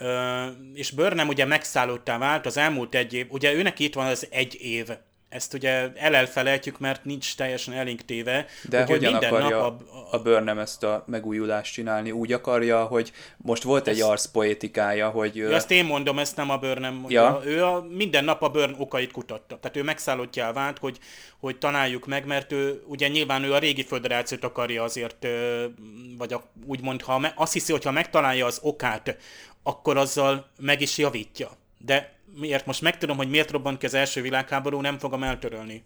[0.00, 4.26] Uh, és Burnham ugye megszállottá vált az elmúlt egy év, ugye őnek itt van az
[4.30, 4.88] egy év
[5.36, 8.46] ezt ugye elelfelejtjük, mert nincs teljesen elénk téve.
[8.68, 12.10] De hogy hogyan minden akarja nap a, a Burnham ezt a megújulást csinálni?
[12.10, 15.36] Úgy akarja, hogy most volt egy arszpoétikája, hogy...
[15.36, 17.40] Ja, ezt én mondom, ezt nem a Burnham Ja.
[17.44, 19.58] Ő a, minden nap a Burn okait kutatta.
[19.58, 20.98] Tehát ő megszállottjá vált, hogy,
[21.38, 25.26] hogy tanáljuk meg, mert ő ugye nyilván ő a régi föderációt akarja azért,
[26.18, 29.16] vagy a, úgymond, ha azt hiszi, hogy ha megtalálja az okát,
[29.62, 31.50] akkor azzal meg is javítja.
[31.78, 35.84] De miért most megtudom, hogy miért robbant ki az első világháború, nem fogom eltörölni.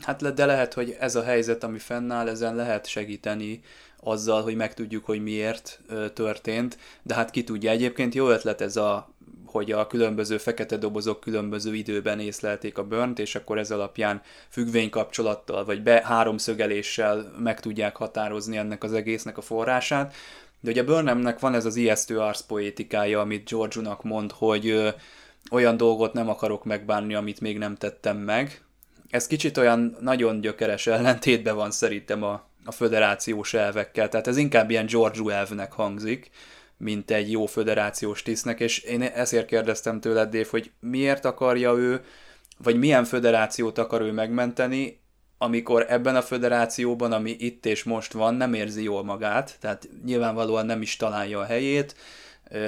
[0.00, 3.60] Hát de lehet, hogy ez a helyzet, ami fennáll, ezen lehet segíteni
[4.00, 5.80] azzal, hogy megtudjuk, hogy miért
[6.14, 7.70] történt, de hát ki tudja.
[7.70, 9.10] Egyébként jó ötlet ez a
[9.52, 15.64] hogy a különböző fekete dobozok különböző időben észlelték a börnt, és akkor ez alapján függvénykapcsolattal,
[15.64, 20.14] vagy be háromszögeléssel meg tudják határozni ennek az egésznek a forrását.
[20.60, 24.94] De ugye Burnhamnek van ez az ijesztő arszpoétikája, amit George mond, hogy
[25.52, 28.64] olyan dolgot nem akarok megbánni, amit még nem tettem meg.
[29.10, 34.70] Ez kicsit olyan nagyon gyökeres ellentétben van szerintem a, a föderációs elvekkel, tehát ez inkább
[34.70, 36.30] ilyen George elvnek hangzik,
[36.76, 42.04] mint egy jó föderációs tisztnek, és én ezért kérdeztem tőled, Dave, hogy miért akarja ő,
[42.58, 45.00] vagy milyen föderációt akar ő megmenteni,
[45.38, 50.66] amikor ebben a föderációban, ami itt és most van, nem érzi jól magát, tehát nyilvánvalóan
[50.66, 51.94] nem is találja a helyét,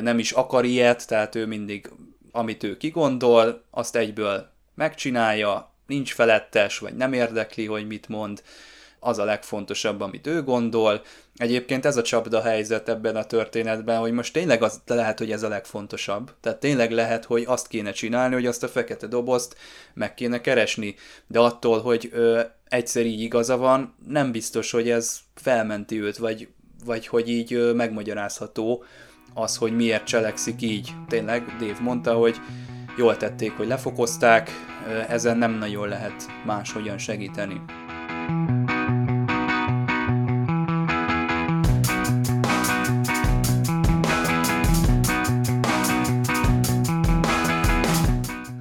[0.01, 1.91] nem is akar ilyet, tehát ő mindig
[2.37, 8.43] amit ő kigondol, azt egyből megcsinálja, nincs felettes, vagy nem érdekli, hogy mit mond,
[9.05, 11.03] az a legfontosabb, amit ő gondol.
[11.37, 15.43] Egyébként ez a csapda helyzet ebben a történetben, hogy most tényleg az lehet, hogy ez
[15.43, 16.30] a legfontosabb.
[16.41, 19.57] Tehát tényleg lehet, hogy azt kéne csinálni, hogy azt a fekete dobozt
[19.95, 20.95] meg kéne keresni.
[21.26, 26.49] De attól, hogy ö, egyszer így igaza van, nem biztos, hogy ez felmenti őt, vagy,
[26.85, 28.85] vagy hogy így ö, megmagyarázható
[29.35, 30.95] az, hogy miért cselekszik így.
[31.09, 32.41] Tényleg, Dave mondta, hogy
[32.97, 34.51] jól tették, hogy lefokozták,
[35.09, 37.61] ezen nem nagyon lehet máshogyan segíteni.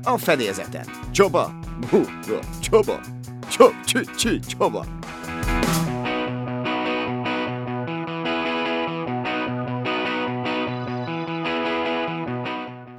[0.04, 0.86] A fedélzeten.
[1.12, 1.52] Csoba!
[1.90, 2.02] Hú,
[2.60, 3.00] csoba!
[3.50, 4.86] Csob, csi, csi, csoba!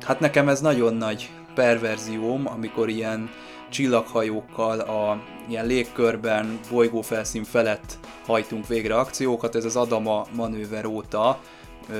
[0.05, 3.30] Hát nekem ez nagyon nagy perverzióm, amikor ilyen
[3.70, 9.55] csillaghajókkal a ilyen légkörben, bolygófelszín felett hajtunk végre akciókat.
[9.55, 11.40] Ez az Adama manőver óta,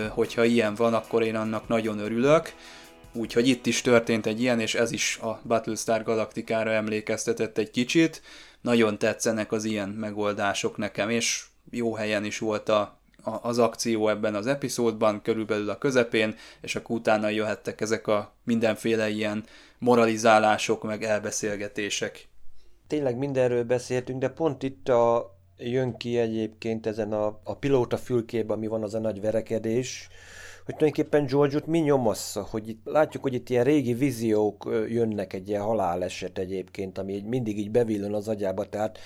[0.09, 2.53] hogyha ilyen van, akkor én annak nagyon örülök.
[3.13, 8.23] Úgyhogy itt is történt egy ilyen, és ez is a Battlestar Galactikára emlékeztetett egy kicsit.
[8.61, 12.99] Nagyon tetszenek az ilyen megoldások nekem, és jó helyen is volt a
[13.43, 19.09] az akció ebben az epizódban, körülbelül a közepén, és akkor utána jöhettek ezek a mindenféle
[19.09, 19.45] ilyen
[19.79, 22.29] moralizálások, meg elbeszélgetések.
[22.87, 28.57] Tényleg mindenről beszéltünk, de pont itt a, jön ki egyébként ezen a, a pilóta fülkében,
[28.57, 30.09] ami van az a nagy verekedés,
[30.65, 35.49] hogy tulajdonképpen George-ot mi nyomassza, hogy itt, látjuk, hogy itt ilyen régi víziók jönnek egy
[35.49, 38.99] ilyen haláleset egyébként, ami mindig így bevillan az agyába, tehát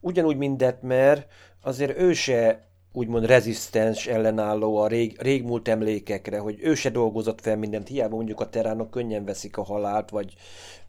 [0.00, 1.26] ugyanúgy mindet, mert
[1.62, 7.56] azért ő se úgymond rezisztens ellenálló a rég, régmúlt emlékekre, hogy ő se dolgozott fel
[7.56, 10.34] mindent, hiába mondjuk a teránok könnyen veszik a halált, vagy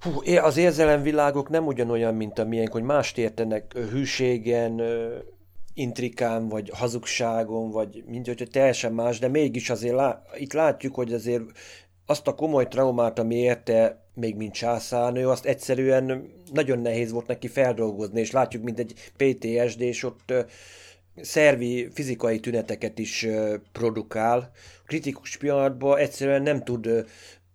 [0.01, 4.81] hú, az érzelemvilágok nem ugyanolyan, mint a miénk, hogy mást értenek hűségen,
[5.73, 11.13] intrikán, vagy hazugságon, vagy mint hogy teljesen más, de mégis azért lá, itt látjuk, hogy
[11.13, 11.43] azért
[12.05, 17.47] azt a komoly traumát, ami érte még mint császárnő, azt egyszerűen nagyon nehéz volt neki
[17.47, 20.33] feldolgozni, és látjuk, mint egy PTSD, és ott
[21.21, 23.27] szervi fizikai tüneteket is
[23.71, 24.51] produkál.
[24.85, 27.05] Kritikus pillanatban egyszerűen nem tud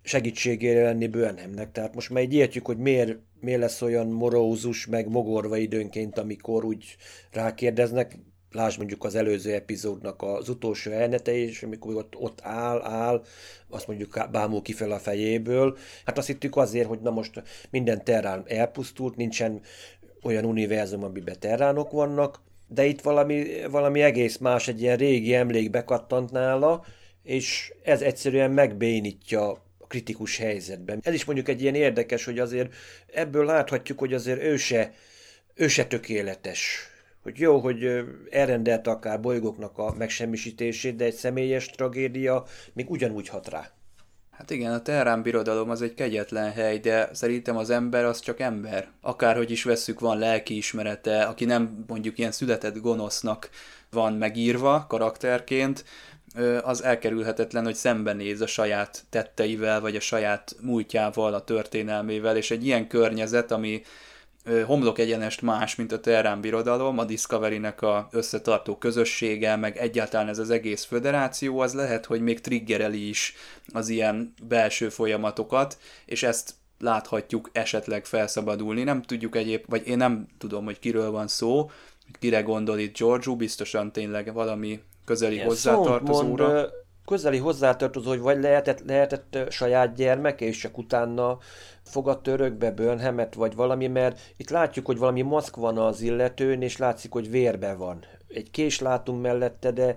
[0.03, 1.73] segítségére lenni Burnhamnek.
[1.73, 6.65] Tehát most már így értjük, hogy miért, miért lesz olyan morózus, meg mogorva időnként, amikor
[6.65, 6.97] úgy
[7.33, 8.19] rákérdeznek,
[8.53, 13.23] lásd mondjuk az előző epizódnak az utolsó elnete és amikor ott, ott áll, áll,
[13.69, 15.77] azt mondjuk bámul ki fel a fejéből.
[16.05, 19.61] Hát azt hittük azért, hogy na most minden terrán elpusztult, nincsen
[20.23, 25.71] olyan univerzum, amiben terránok vannak, de itt valami, valami egész más, egy ilyen régi emlék
[25.71, 26.85] bekattant nála,
[27.23, 31.01] és ez egyszerűen megbénítja a kritikus helyzetben.
[31.03, 32.75] Ez is mondjuk egy ilyen érdekes, hogy azért
[33.13, 34.93] ebből láthatjuk, hogy azért ő se,
[35.55, 36.89] ő se tökéletes.
[37.23, 43.49] Hogy jó, hogy elrendelt akár bolygóknak a megsemmisítését, de egy személyes tragédia még ugyanúgy hat
[43.49, 43.78] rá.
[44.39, 48.41] Hát igen, a Teherán birodalom az egy kegyetlen hely, de szerintem az ember az csak
[48.41, 48.89] ember.
[49.01, 53.51] Akárhogy is vesszük, van lelki ismerete, aki nem mondjuk ilyen született gonosznak
[53.91, 55.85] van megírva karakterként,
[56.63, 62.67] az elkerülhetetlen, hogy szembenéz a saját tetteivel, vagy a saját múltjával, a történelmével, és egy
[62.67, 63.83] ilyen környezet, ami
[64.67, 70.39] homlok egyenest más, mint a Terrán birodalom, a Discovery-nek a összetartó közössége, meg egyáltalán ez
[70.39, 73.35] az egész föderáció, az lehet, hogy még triggereli is
[73.73, 78.83] az ilyen belső folyamatokat, és ezt láthatjuk esetleg felszabadulni.
[78.83, 81.71] Nem tudjuk egyéb, vagy én nem tudom, hogy kiről van szó,
[82.19, 86.53] kire gondol itt Giorgio, biztosan tényleg valami közeli Ilyen hozzátartozóra.
[86.53, 86.69] Mond,
[87.09, 91.39] közeli hozzátartozó, hogy vagy lehetett, lehetett saját gyermeke, és csak utána
[91.83, 96.77] fogadta örökbe Burnhamet, vagy valami, mert itt látjuk, hogy valami maszk van az illetőn, és
[96.77, 98.05] látszik, hogy vérbe van.
[98.29, 99.97] Egy kés látunk mellette, de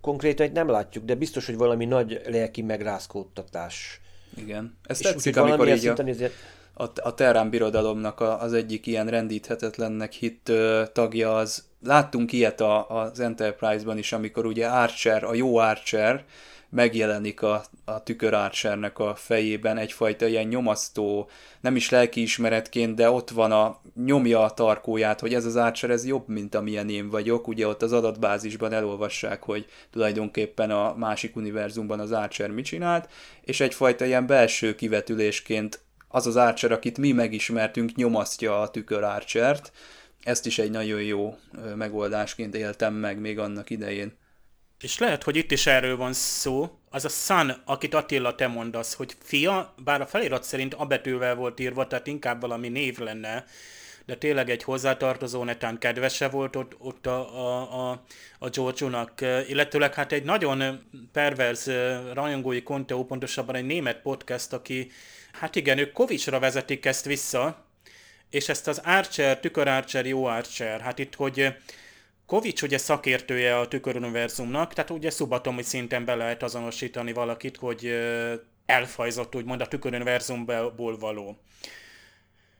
[0.00, 4.00] konkrétan itt nem látjuk, de biztos, hogy valami nagy lelki megrázkódtatás.
[4.36, 4.78] Igen.
[4.82, 6.32] Ez tetszik, amikor így a, ezért...
[6.74, 10.52] a, a Terrán birodalomnak a, az egyik ilyen rendíthetetlennek hit
[10.92, 16.24] tagja az, láttunk ilyet a, az Enterprise-ban is, amikor ugye Archer, a jó Archer,
[16.70, 21.28] megjelenik a, a tükör Archernek a fejében egyfajta ilyen nyomasztó,
[21.60, 26.06] nem is lelkiismeretként, de ott van a nyomja a tarkóját, hogy ez az Archer ez
[26.06, 27.48] jobb, mint amilyen én vagyok.
[27.48, 33.08] Ugye ott az adatbázisban elolvassák, hogy tulajdonképpen a másik univerzumban az Archer mit csinált,
[33.42, 39.72] és egyfajta ilyen belső kivetülésként az az Archer, akit mi megismertünk, nyomasztja a tükör Archert.
[40.28, 41.38] Ezt is egy nagyon jó
[41.74, 44.12] megoldásként éltem meg még annak idején.
[44.80, 48.94] És lehet, hogy itt is erről van szó, az a Sun, akit Attila te mondasz,
[48.94, 53.44] hogy fia, bár a felirat szerint abetűvel volt írva, tehát inkább valami név lenne,
[54.06, 58.02] de tényleg egy hozzátartozó netán kedvese volt ott, ott a, a, a,
[58.38, 60.80] a Giorgio-nak, illetőleg hát egy nagyon
[61.12, 61.70] perverz
[62.12, 64.90] rajongói konteó, pontosabban egy német podcast, aki,
[65.32, 67.67] hát igen, ők Kovicsra vezetik ezt vissza,
[68.30, 71.54] és ezt az Archer, tükör Archer, jó Archer, hát itt, hogy
[72.26, 77.98] Kovics ugye szakértője a tüköruniverzumnak, tehát ugye szubatomi szinten be lehet azonosítani valakit, hogy
[78.66, 81.38] elfajzott úgymond a tüköruniverzumból való.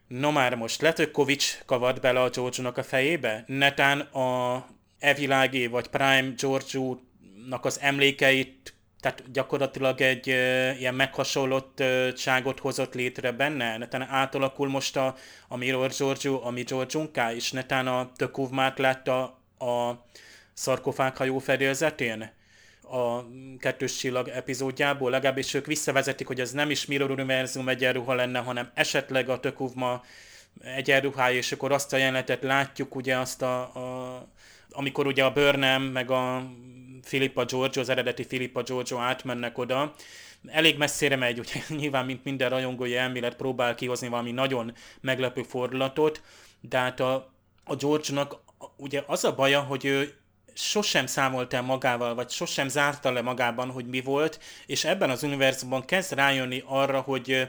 [0.06, 3.44] No már most lehet, hogy Kovics kavart bele a george a fejébe?
[3.46, 4.66] Netán a
[4.98, 13.76] evilágé vagy Prime George-nak az emlékeit tehát gyakorlatilag egy e, ilyen meghasonlottságot hozott létre benne,
[13.76, 15.14] netán átalakul most a,
[15.48, 19.22] a Mirror Giorgio, a mi Giorgiunká, és netán a Tökuvmát látta
[19.58, 20.04] a
[20.52, 22.30] szarkofág hajó fedélzetén?
[22.82, 23.20] A
[23.58, 28.70] kettős csillag epizódjából, legalábbis ők visszavezetik, hogy ez nem is Mirror Univerzum egyenruha lenne, hanem
[28.74, 30.04] esetleg a Tökuvma
[30.62, 34.26] egyenruhája, és akkor azt a jelenetet látjuk, ugye azt a, a
[34.70, 36.50] amikor ugye a Burnham meg a
[37.02, 39.94] Filippa Giorgio, az eredeti Filippa Giorgio átmennek oda,
[40.46, 46.22] elég messzire megy, ugye nyilván, mint minden rajongói elmélet próbál kihozni valami nagyon meglepő fordulatot,
[46.60, 47.32] de hát a,
[47.64, 48.40] a George-nak
[48.76, 50.14] ugye az a baja, hogy ő
[50.54, 55.22] sosem számolt el magával, vagy sosem zárta le magában, hogy mi volt, és ebben az
[55.22, 57.48] univerzumban kezd rájönni arra, hogy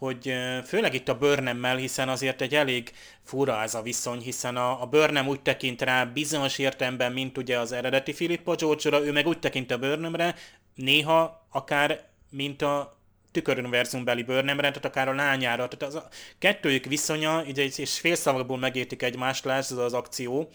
[0.00, 0.34] hogy
[0.66, 2.92] főleg itt a bőrnemmel, hiszen azért egy elég
[3.22, 7.58] fura ez a viszony, hiszen a, a bőrnem úgy tekint rá bizonyos értelemben, mint ugye
[7.58, 10.34] az eredeti Filippo george ő meg úgy tekint a bőrnemre,
[10.74, 12.98] néha akár mint a
[13.32, 15.68] tüköruniverzumbeli bőrnemre, tehát akár a lányára.
[15.68, 20.50] Tehát az a kettőjük viszonya, ugye, és félszavakból megértik egymást, lesz az az akció,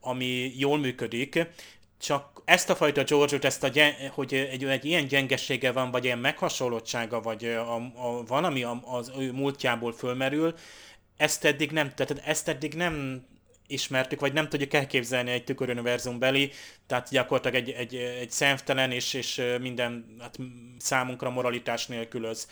[0.00, 1.46] ami jól működik,
[2.04, 3.70] csak ezt a fajta George-ot, ezt a,
[4.10, 9.12] hogy egy, egy ilyen gyengesége van, vagy ilyen meghasonlottsága, vagy a, a, van, ami az
[9.18, 10.54] ő múltjából fölmerül,
[11.16, 13.26] ezt eddig nem, tehát ezt eddig nem
[13.66, 16.52] ismertük, vagy nem tudjuk elképzelni egy tüköruniverzum beli,
[16.86, 20.38] tehát gyakorlatilag egy, egy, egy szemtelen és, és minden hát
[20.78, 22.48] számunkra moralitás nélkülöz.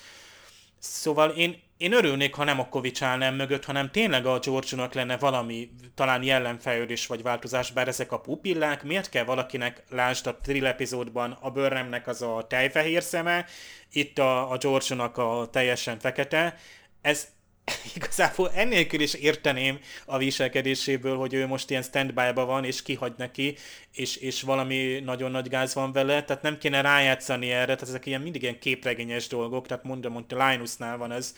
[0.79, 5.17] Szóval én, én örülnék, ha nem a Kovics állnám mögött, hanem tényleg a george lenne
[5.17, 10.67] valami, talán jellemfejlődés vagy változás, bár ezek a pupillák, miért kell valakinek, lásd a trill
[10.67, 13.47] epizódban, a bőrremnek az a tejfehér szeme,
[13.93, 16.57] itt a, a george a teljesen fekete,
[17.01, 17.29] ez,
[17.97, 23.57] igazából ennélkül is érteném a viselkedéséből, hogy ő most ilyen standby van, és kihagy neki,
[23.93, 28.07] és, és valami nagyon nagy gáz van vele, tehát nem kéne rájátszani erre, tehát ezek
[28.07, 31.35] ilyen mindig ilyen képregényes dolgok, tehát mondom, hogy Linusnál van ez,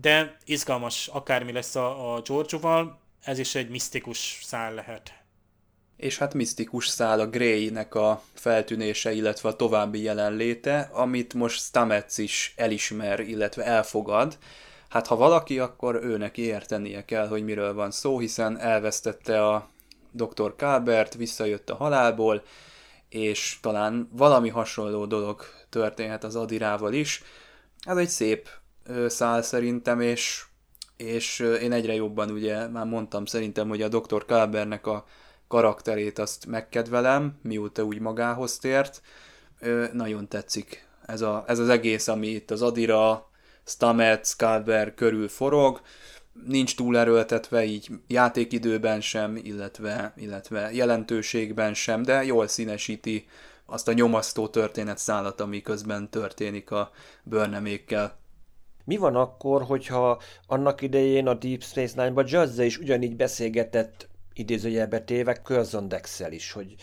[0.00, 5.14] de izgalmas, akármi lesz a, a Giorgio-val, ez is egy misztikus szál lehet.
[5.96, 12.18] És hát misztikus szál a Grey-nek a feltűnése, illetve a további jelenléte, amit most Stamets
[12.18, 14.38] is elismer, illetve elfogad,
[14.88, 19.68] Hát ha valaki, akkor őnek értenie kell, hogy miről van szó, hiszen elvesztette a
[20.10, 20.56] dr.
[20.56, 22.42] Kábert, visszajött a halálból,
[23.08, 27.22] és talán valami hasonló dolog történhet az Adirával is.
[27.80, 28.48] Ez egy szép
[29.06, 30.44] szál szerintem, és,
[30.96, 34.24] és én egyre jobban ugye már mondtam szerintem, hogy a dr.
[34.24, 35.04] Kábernek a
[35.48, 39.02] karakterét azt megkedvelem, mióta úgy magához tért.
[39.92, 43.30] Nagyon tetszik ez, a, ez az egész, ami itt az Adira,
[43.64, 45.80] Stamets, Calver körül forog,
[46.44, 53.26] nincs túl erőltetve így játékidőben sem, illetve, illetve jelentőségben sem, de jól színesíti
[53.66, 56.90] azt a nyomasztó történetszállat, ami közben történik a
[57.22, 58.18] bőrnemékkel.
[58.86, 65.00] Mi van akkor, hogyha annak idején a Deep Space Nine-ban Jazza is ugyanígy beszélgetett idézőjelbe
[65.00, 65.88] téve Curzon
[66.30, 66.74] is, hogy,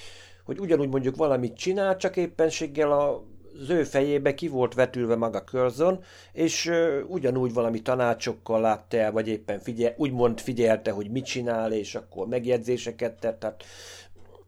[0.43, 3.23] hogy ugyanúgy mondjuk valamit csinál, csak éppenséggel a
[3.61, 9.11] az ő fejébe ki volt vetülve maga Curzon, és uh, ugyanúgy valami tanácsokkal látta el,
[9.11, 13.63] vagy éppen figyel, úgymond figyelte, hogy mit csinál, és akkor megjegyzéseket tett, tehát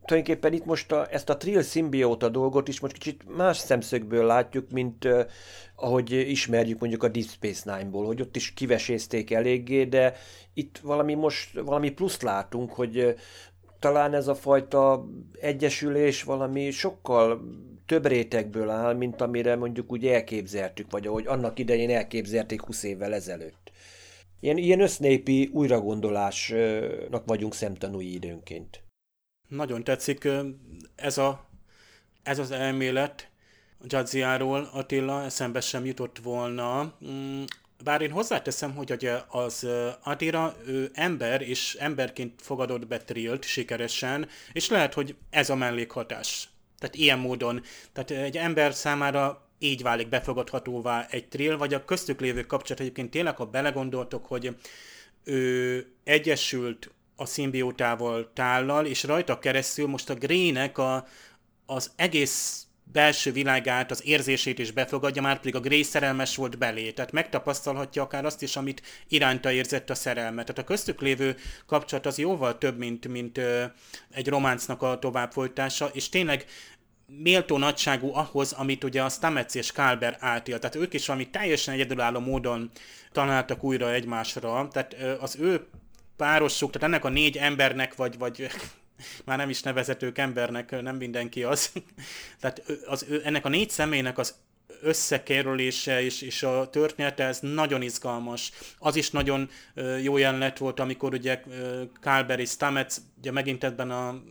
[0.06, 4.72] tulajdonképpen itt most a, ezt a Trill szimbióta dolgot is most kicsit más szemszögből látjuk,
[4.72, 5.26] mint uh,
[5.76, 10.16] ahogy ismerjük mondjuk a Deep Space Nine-ból, hogy ott is kivesézték eléggé, de
[10.54, 13.14] itt valami most, valami pluszt látunk, hogy uh,
[13.80, 15.06] talán ez a fajta
[15.40, 17.42] egyesülés valami sokkal
[17.86, 23.14] több rétegből áll, mint amire mondjuk úgy elképzeltük, vagy ahogy annak idején elképzelték 20 évvel
[23.14, 23.72] ezelőtt.
[24.40, 28.85] Ilyen, ilyen össznépi újragondolásnak vagyunk szemtanúi időnként.
[29.48, 30.28] Nagyon tetszik
[30.96, 31.46] ez, a,
[32.24, 33.30] ez az elmélet
[33.84, 36.94] Jadziáról, Attila, eszembe sem jutott volna.
[37.06, 37.44] Mm,
[37.84, 39.68] bár én hozzáteszem, hogy az
[40.04, 46.50] Adira ő ember, és emberként fogadott be Trillt sikeresen, és lehet, hogy ez a mellékhatás
[46.80, 47.64] tehát ilyen módon.
[47.94, 53.12] Tehát egy ember számára így válik befogadhatóvá egy trill, vagy a köztük lévő kapcsolat egyébként
[53.12, 54.56] tényleg, ha belegondoltok, hogy
[55.24, 61.08] ő egyesült a szimbiótával tállal, és rajta keresztül most a Grének a,
[61.66, 66.92] az egész belső világát, az érzését is befogadja, már pedig a Grey szerelmes volt belé.
[66.92, 70.46] Tehát megtapasztalhatja akár azt is, amit iránta érzett a szerelmet.
[70.46, 71.36] Tehát a köztük lévő
[71.66, 73.64] kapcsolat az jóval több, mint, mint ö,
[74.12, 76.46] egy románcnak a továbbfolytása, és tényleg
[77.08, 80.60] méltó nagyságú ahhoz, amit ugye a Stamets és Kálber átél.
[80.60, 82.72] Tehát ők is valami teljesen egyedülálló módon
[83.12, 84.68] találtak újra egymásra.
[84.72, 85.68] Tehát az ő
[86.18, 88.48] párosuk, tehát ennek a négy embernek, vagy, vagy
[89.26, 91.72] már nem is nevezetők embernek, nem mindenki az.
[92.40, 94.36] Tehát az, ennek a négy személynek az
[94.82, 98.52] összekerülése és, és a története, ez nagyon izgalmas.
[98.80, 99.50] Az is nagyon
[100.02, 101.42] jó jelenet volt, amikor ugye
[102.02, 104.22] Calberry Stamets, ugye megint ebben a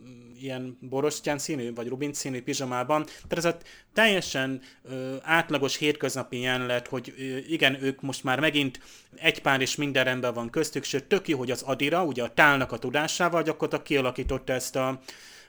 [0.45, 3.03] ilyen borostyán színű, vagy rubin színű pizsamában.
[3.05, 3.57] Tehát ez a
[3.93, 8.79] teljesen ö, átlagos hétköznapi jelenet, hogy ö, igen, ők most már megint
[9.15, 12.33] egy pár és minden rendben van köztük, sőt tök jó, hogy az Adira, ugye a
[12.33, 14.99] tálnak a tudásával gyakorlatilag kialakította ezt a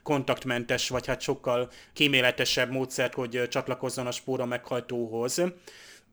[0.02, 5.42] kontaktmentes, vagy hát sokkal kíméletesebb módszert, hogy csatlakozzon a spóra meghajtóhoz.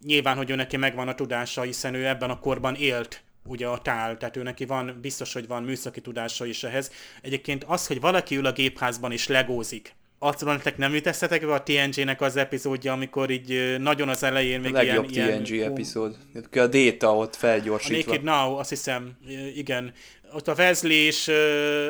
[0.05, 3.77] Nyilván, hogy ő neki megvan a tudása, hiszen ő ebben a korban élt ugye a
[3.77, 6.91] tál, tehát ő neki van, biztos, hogy van műszaki tudása is ehhez.
[7.21, 11.63] Egyébként az, hogy valaki ül a gépházban és legózik, azt nektek nem jutesztetek be a
[11.63, 15.43] TNG-nek az epizódja, amikor így nagyon az elején még a legjobb ilyen...
[15.43, 15.71] TNG ilyen...
[15.71, 16.17] epizód.
[16.51, 18.11] A Data ott felgyorsítva.
[18.11, 19.17] A Naked Now, azt hiszem,
[19.55, 19.93] igen
[20.34, 21.36] ott a Wesley is uh,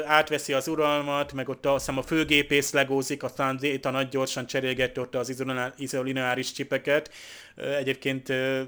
[0.05, 5.01] átveszi az uralmat, meg ott azt hiszem a főgépész legózik, aztán Déta nagy gyorsan cserélgette
[5.01, 5.33] ott az
[5.77, 7.11] izolináris csipeket.
[7.55, 8.59] Egyébként uh,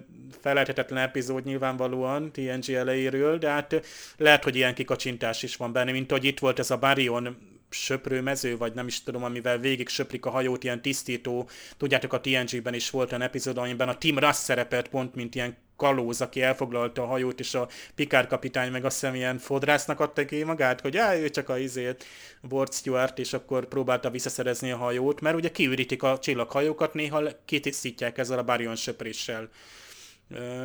[0.42, 3.86] felelhetetlen epizód nyilvánvalóan TNG elejéről, de hát
[4.18, 7.38] lehet, hogy ilyen kikacsintás is van benne, mint hogy itt volt ez a Barion
[7.70, 11.50] söprőmező, vagy nem is tudom, amivel végig söplik a hajót, ilyen tisztító.
[11.78, 15.58] Tudjátok, a TNG-ben is volt egy epizód, amiben a Tim Russ szerepelt pont, mint ilyen
[15.78, 20.26] kalóz, aki elfoglalta a hajót, és a Pikár kapitány meg azt hiszem ilyen fodrásznak adta
[20.26, 22.06] ki magát, hogy á, ő csak a izét,
[22.50, 28.18] Ward Stewart, és akkor próbálta visszaszerezni a hajót, mert ugye kiürítik a csillaghajókat, néha kitisztítják
[28.18, 29.50] ezzel a Barion söpréssel.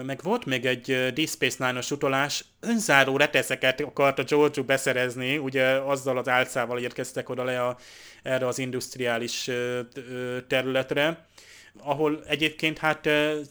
[0.03, 5.65] Meg volt még egy Deep Space Nine-os utolás, önzáró reteszeket akart a Georgiou beszerezni, ugye
[5.67, 7.77] azzal az álcával érkeztek oda le a,
[8.23, 9.51] erre az industriális
[10.47, 11.27] területre,
[11.79, 13.09] ahol egyébként hát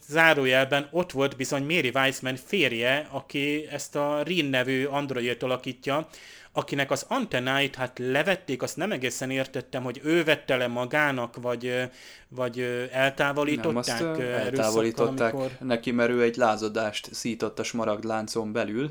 [0.08, 6.08] zárójelben ott volt bizony Mary Weissman férje, aki ezt a Rin nevű androidot alakítja,
[6.52, 11.88] akinek az antennáit hát levették, azt nem egészen értettem, hogy ő vette le magának, vagy,
[12.28, 14.00] vagy eltávolították.
[14.00, 15.50] Nem, azt eltávolították amikor...
[15.60, 18.90] neki, mert ő egy lázadást szított a smaragdláncon belül,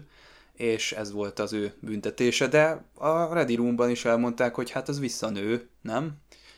[0.53, 4.99] és ez volt az ő büntetése, de a Ready Roomban is elmondták, hogy hát az
[4.99, 6.11] visszanő, nem?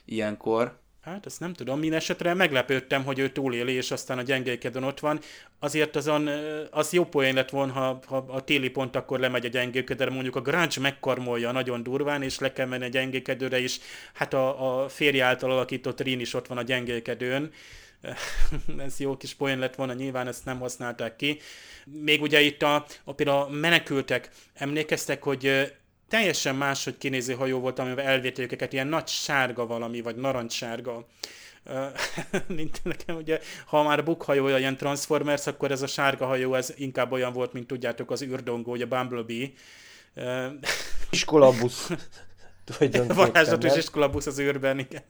[0.06, 4.84] Ilyenkor, Hát ezt nem tudom, minden esetre meglepődtem, hogy ő túléli, és aztán a gyengékedön
[4.84, 5.20] ott van.
[5.60, 6.30] Azért azon,
[6.72, 10.36] az jó poén lett volna, ha, ha a téli pont akkor lemegy a gyengékedőre, mondjuk
[10.36, 13.80] a Grunge megkarmolja nagyon durván, és le kell menni a gyengékedőre, és
[14.14, 17.52] hát a, a férje által alakított Rin is ott van a gyengékedőn.
[18.86, 21.40] ez jó kis poén lett volna, nyilván ezt nem használták ki.
[21.86, 25.72] Még ugye itt a, a például a menekültek, emlékeztek, hogy
[26.12, 31.08] teljesen máshogy kinéző hajó volt, amivel elvétték őket, ilyen nagy sárga valami, vagy narancssárga.
[32.48, 37.12] mint nekem ugye, ha már bukhajója ilyen Transformers, akkor ez a sárga hajó, ez inkább
[37.12, 39.50] olyan volt, mint tudjátok, az űrdongó, ugye Bumblebee.
[41.10, 41.90] Iskolabusz.
[43.08, 45.04] Varázslatos iskolabusz az űrben, igen.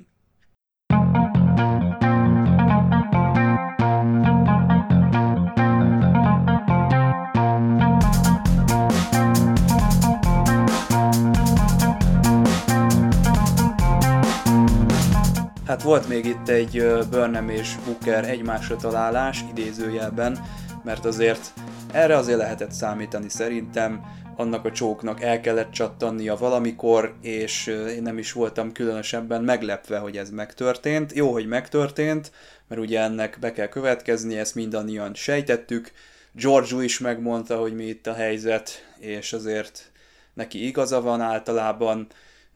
[15.72, 20.46] Hát volt még itt egy Burnham és Booker egymásra találás idézőjelben,
[20.84, 21.54] mert azért
[21.92, 24.02] erre azért lehetett számítani szerintem,
[24.36, 30.18] annak a csóknak el kellett csattannia valamikor, és én nem is voltam különösebben meglepve, hogy
[30.18, 31.14] ez megtörtént.
[31.14, 32.32] Jó, hogy megtörtént,
[32.68, 35.92] mert ugye ennek be kell következni, ezt mindannyian sejtettük.
[36.32, 39.92] George is megmondta, hogy mi itt a helyzet, és azért
[40.34, 42.08] neki igaza van általában,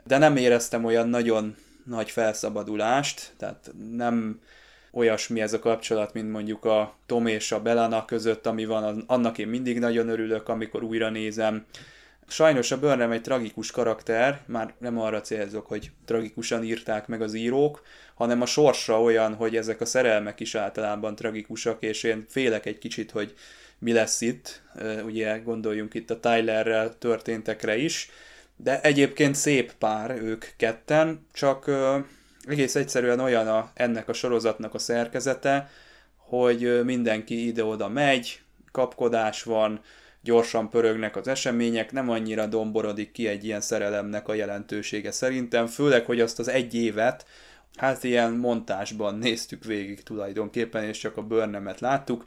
[0.03, 1.55] de nem éreztem olyan nagyon
[1.85, 4.41] nagy felszabadulást, tehát nem
[4.91, 9.37] olyasmi ez a kapcsolat, mint mondjuk a Tom és a Belana között, ami van, annak
[9.37, 11.65] én mindig nagyon örülök, amikor újra nézem.
[12.27, 17.33] Sajnos a Burnham egy tragikus karakter, már nem arra célzok, hogy tragikusan írták meg az
[17.33, 17.81] írók,
[18.15, 22.77] hanem a sorsa olyan, hogy ezek a szerelmek is általában tragikusak, és én félek egy
[22.77, 23.33] kicsit, hogy
[23.79, 24.61] mi lesz itt.
[25.05, 28.09] Ugye gondoljunk itt a Tylerrel történtekre is,
[28.55, 31.97] de egyébként szép pár ők ketten, csak ö,
[32.47, 35.69] egész egyszerűen olyan a, ennek a sorozatnak a szerkezete,
[36.17, 38.41] hogy mindenki ide-oda megy,
[38.71, 39.81] kapkodás van,
[40.21, 46.05] gyorsan pörögnek az események, nem annyira domborodik ki egy ilyen szerelemnek a jelentősége szerintem, főleg,
[46.05, 47.25] hogy azt az egy évet,
[47.75, 52.23] hát ilyen montásban néztük végig tulajdonképpen, és csak a bőrnemet láttuk,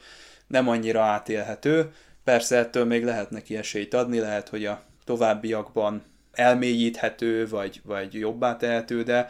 [0.47, 1.91] nem annyira átélhető,
[2.23, 8.57] persze ettől még lehet neki esélyt adni, lehet, hogy a továbbiakban elmélyíthető, vagy, vagy jobbá
[8.57, 9.29] tehető, de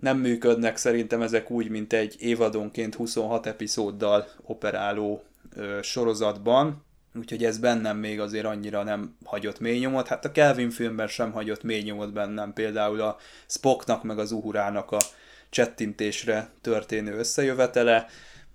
[0.00, 5.22] nem működnek szerintem ezek úgy, mint egy évadonként 26 epizóddal operáló
[5.56, 6.84] ö, sorozatban.
[7.14, 10.08] úgyhogy ez bennem még azért annyira nem hagyott mély nyomot.
[10.08, 13.16] Hát a Kelvin filmben sem hagyott mély nyomot bennem, például a
[13.46, 14.98] Spocknak meg az Uhurának a
[15.50, 18.06] csettintésre történő összejövetele.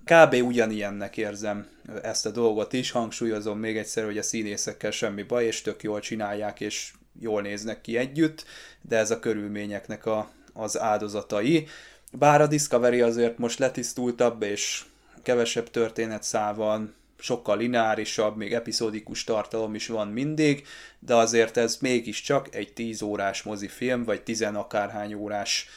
[0.06, 0.34] Kb.
[0.34, 1.68] ugyanilyennek érzem
[2.02, 6.00] ezt a dolgot is, hangsúlyozom még egyszer, hogy a színészekkel semmi baj, és tök jól
[6.00, 8.46] csinálják, és jól néznek ki együtt,
[8.82, 11.68] de ez a körülményeknek a, az áldozatai.
[12.12, 14.84] Bár a Discovery azért most letisztultabb, és
[15.24, 16.94] kevesebb történetszál van,
[17.24, 20.68] sokkal lineárisabb, még epizódikus tartalom is van mindig,
[21.00, 25.68] de azért ez mégiscsak egy 10 órás mozifilm, vagy 10 akárhány órás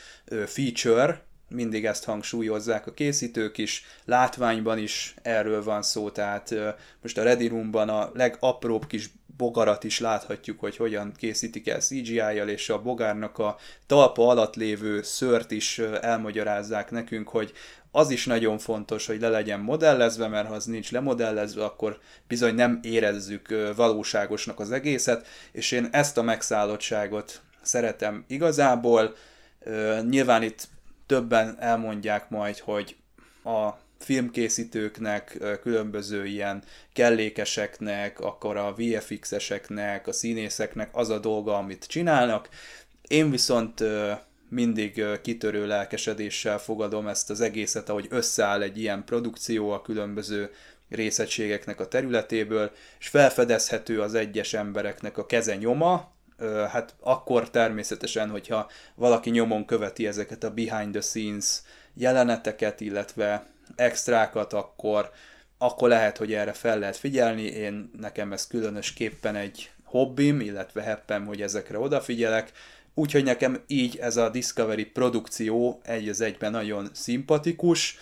[0.47, 6.55] feature, mindig ezt hangsúlyozzák a készítők is, látványban is erről van szó, tehát
[7.03, 12.49] most a Ready Roomban a legapróbb kis bogarat is láthatjuk, hogy hogyan készítik el CGI-jal,
[12.49, 13.57] és a bogárnak a
[13.87, 17.53] talpa alatt lévő szört is elmagyarázzák nekünk, hogy
[17.91, 22.55] az is nagyon fontos, hogy le legyen modellezve, mert ha az nincs lemodellezve, akkor bizony
[22.55, 29.15] nem érezzük valóságosnak az egészet, és én ezt a megszállottságot szeretem igazából.
[30.09, 30.69] Nyilván itt
[31.07, 32.97] többen elmondják majd, hogy
[33.45, 42.49] a filmkészítőknek, különböző ilyen kellékeseknek, akkor a VFX-eseknek, a színészeknek az a dolga, amit csinálnak.
[43.09, 43.83] Én viszont
[44.49, 50.51] mindig kitörő lelkesedéssel fogadom ezt az egészet, ahogy összeáll egy ilyen produkció a különböző
[50.89, 56.15] részegységeknek a területéből, és felfedezhető az egyes embereknek a keze nyoma,
[56.71, 61.63] hát akkor természetesen, hogyha valaki nyomon követi ezeket a behind the scenes
[61.95, 65.11] jeleneteket, illetve extrákat, akkor,
[65.59, 67.43] akkor lehet, hogy erre fel lehet figyelni.
[67.43, 72.53] Én nekem ez különösképpen egy hobbim, illetve heppem, hogy ezekre odafigyelek.
[72.95, 77.99] Úgyhogy nekem így ez a Discovery produkció egy az egyben nagyon szimpatikus.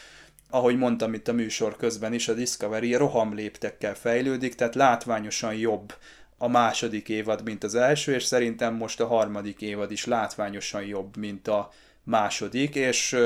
[0.50, 5.94] Ahogy mondtam itt a műsor közben is, a Discovery rohamléptekkel fejlődik, tehát látványosan jobb
[6.38, 11.16] a második évad, mint az első, és szerintem most a harmadik évad is látványosan jobb,
[11.16, 11.70] mint a
[12.02, 13.16] második, és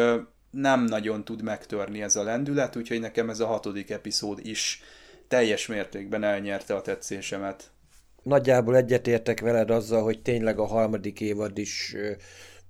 [0.51, 4.83] nem nagyon tud megtörni ez a lendület, úgyhogy nekem ez a hatodik epizód is
[5.29, 7.71] teljes mértékben elnyerte a tetszésemet.
[8.23, 11.97] Nagyjából egyetértek veled azzal, hogy tényleg a harmadik évad is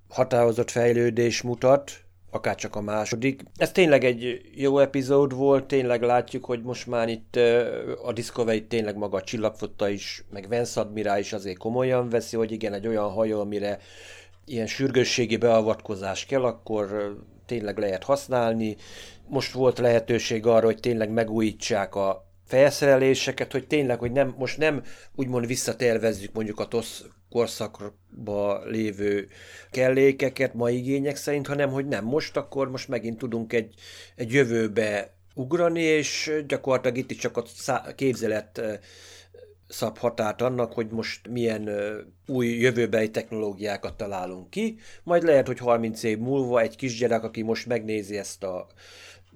[0.09, 1.93] határozott fejlődés mutat,
[2.31, 3.43] akár csak a második.
[3.57, 7.37] Ez tényleg egy jó epizód volt, tényleg látjuk, hogy most már itt
[8.05, 12.53] a Discovery tényleg maga a csillagfotta is, meg Vance Admiral is azért komolyan veszi, hogy
[12.53, 13.79] igen, egy olyan hajó, amire
[14.45, 17.17] ilyen sürgősségi beavatkozás kell, akkor
[17.49, 18.77] tényleg lehet használni.
[19.29, 24.83] Most volt lehetőség arra, hogy tényleg megújítsák a felszereléseket, hogy tényleg, hogy nem, most nem
[25.15, 29.29] úgymond visszatervezzük mondjuk a TOSZ korszakba lévő
[29.71, 33.75] kellékeket ma igények szerint, hanem hogy nem most, akkor most megint tudunk egy,
[34.17, 37.45] egy jövőbe ugrani, és gyakorlatilag itt is csak a
[37.95, 38.81] képzelet
[39.69, 41.71] szab határt annak, hogy most milyen
[42.27, 44.79] új jövőbeli technológiákat találunk ki.
[45.03, 48.67] Majd lehet, hogy 30 év múlva egy kisgyerek, aki most megnézi ezt a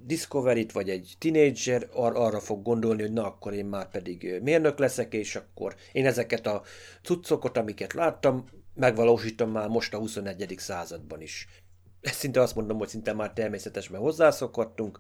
[0.05, 4.79] Discovery-t, vagy egy tinédzser ar- arra fog gondolni, hogy na akkor én már pedig mérnök
[4.79, 6.63] leszek, és akkor én ezeket a
[7.03, 10.55] cuccokat, amiket láttam, megvalósítom már most a 21.
[10.59, 11.47] században is.
[12.01, 14.99] Ezt szinte azt mondom, hogy szinte már természetes, mert hozzászokhattunk.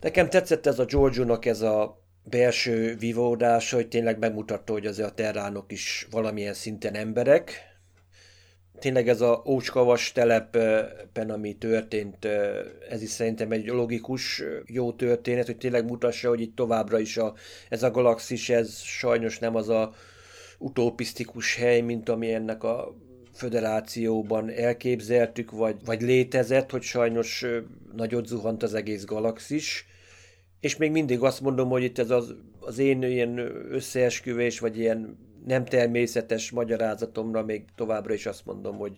[0.00, 5.14] Nekem tetszett ez a Giorgio-nak ez a belső vívódás, hogy tényleg megmutatta, hogy azért a
[5.14, 7.68] terránok is valamilyen szinten emberek.
[8.78, 12.24] Tényleg ez a ócskavas telepen, ami történt,
[12.90, 17.34] ez is szerintem egy logikus, jó történet, hogy tényleg mutassa, hogy itt továbbra is a,
[17.68, 19.94] ez a galaxis, ez sajnos nem az a
[20.58, 22.94] utopisztikus hely, mint ami ennek a
[23.34, 27.46] föderációban elképzeltük, vagy, vagy létezett, hogy sajnos
[27.92, 29.89] nagyot zuhant az egész galaxis
[30.60, 33.38] és még mindig azt mondom, hogy itt ez az, az én ilyen
[33.70, 38.96] összeesküvés, vagy ilyen nem természetes magyarázatomra még továbbra is azt mondom, hogy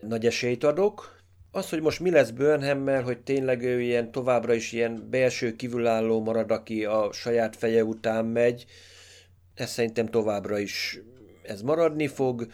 [0.00, 1.20] nagy esélyt adok.
[1.50, 6.22] Az, hogy most mi lesz Burnhammel, hogy tényleg ő ilyen továbbra is ilyen belső kívülálló
[6.22, 8.64] marad, aki a saját feje után megy,
[9.54, 11.00] ez szerintem továbbra is
[11.42, 12.46] ez maradni fog.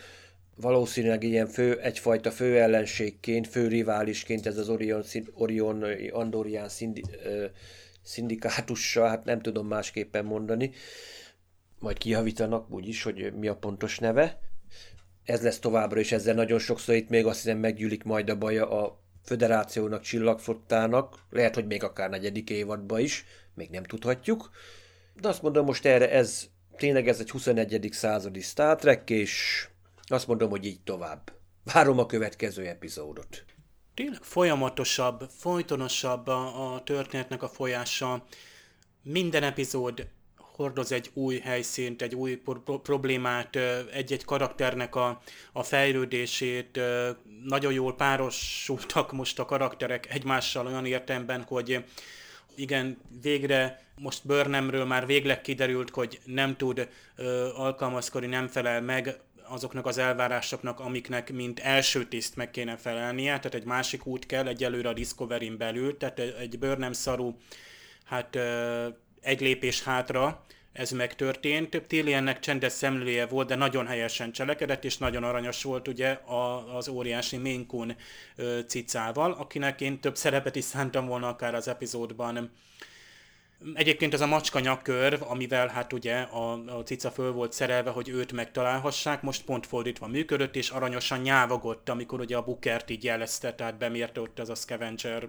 [0.60, 5.02] Valószínűleg ilyen fő, egyfajta fő ellenségként, fő riválisként ez az Orion,
[5.34, 7.02] Orion Andorian szindi,
[8.02, 10.70] szindikátussal, hát nem tudom másképpen mondani,
[11.78, 14.40] majd kihavítanak úgyis, hogy mi a pontos neve.
[15.24, 18.70] Ez lesz továbbra is, ezzel nagyon sokszor itt még azt hiszem meggyűlik majd a baja
[18.70, 24.50] a föderációnak, csillagfottának, lehet, hogy még akár negyedik évadba is, még nem tudhatjuk.
[25.20, 26.44] De azt mondom, most erre ez
[26.76, 27.88] tényleg ez egy 21.
[27.92, 29.68] századi Star Trek, és
[30.10, 31.32] azt mondom, hogy így tovább.
[31.72, 33.44] Várom a következő epizódot
[33.98, 38.24] tényleg folyamatosabb, folytonosabb a, a történetnek a folyása.
[39.02, 40.06] Minden epizód
[40.36, 43.56] hordoz egy új helyszínt, egy új pro- problémát,
[43.92, 45.20] egy-egy karakternek a,
[45.52, 46.80] a fejlődését.
[47.44, 51.84] Nagyon jól párosultak most a karakterek egymással olyan értemben, hogy
[52.54, 59.20] igen, végre most Burnhamről már végleg kiderült, hogy nem tud ö, alkalmazkodni, nem felel meg
[59.48, 64.46] azoknak az elvárásoknak, amiknek mint első tiszt meg kéne felelnie, tehát egy másik út kell
[64.46, 67.38] egyelőre a Discovery-n belül, tehát egy Burnham szarú,
[68.04, 68.38] hát
[69.20, 70.44] egy lépés hátra,
[70.78, 71.82] ez megtörtént.
[71.86, 76.88] Tilliennek csendes szemlője volt, de nagyon helyesen cselekedett, és nagyon aranyos volt ugye a, az
[76.88, 77.96] óriási Minkun
[78.66, 82.50] cicával, akinek én több szerepet is szántam volna akár az epizódban.
[83.74, 88.08] Egyébként ez a macska nyakkörv, amivel hát ugye a, a cica föl volt szerelve, hogy
[88.08, 93.54] őt megtalálhassák, most pont fordítva működött, és aranyosan nyávogott, amikor ugye a Bukert így jelezte,
[93.54, 95.28] tehát bemérte ott az a scavenger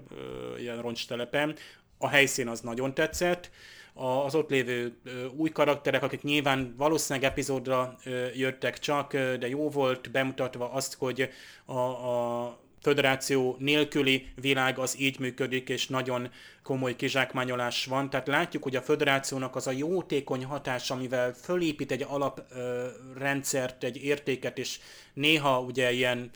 [0.57, 1.55] ilyen roncstelepen.
[1.97, 3.49] A helyszín az nagyon tetszett,
[3.93, 4.97] az ott lévő
[5.35, 7.97] új karakterek, akik nyilván valószínűleg epizódra
[8.35, 11.29] jöttek csak, de jó volt bemutatva azt, hogy
[11.65, 16.31] a, a föderáció nélküli világ az így működik, és nagyon
[16.63, 18.09] komoly kizsákmányolás van.
[18.09, 24.57] Tehát látjuk, hogy a föderációnak az a jótékony hatás, amivel fölépít egy alaprendszert, egy értéket,
[24.57, 24.79] és
[25.13, 26.29] néha ugye ilyen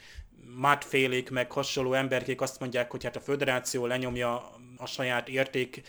[0.55, 5.81] mátfélék, meg hasonló emberkék azt mondják, hogy hát a föderáció lenyomja a saját érték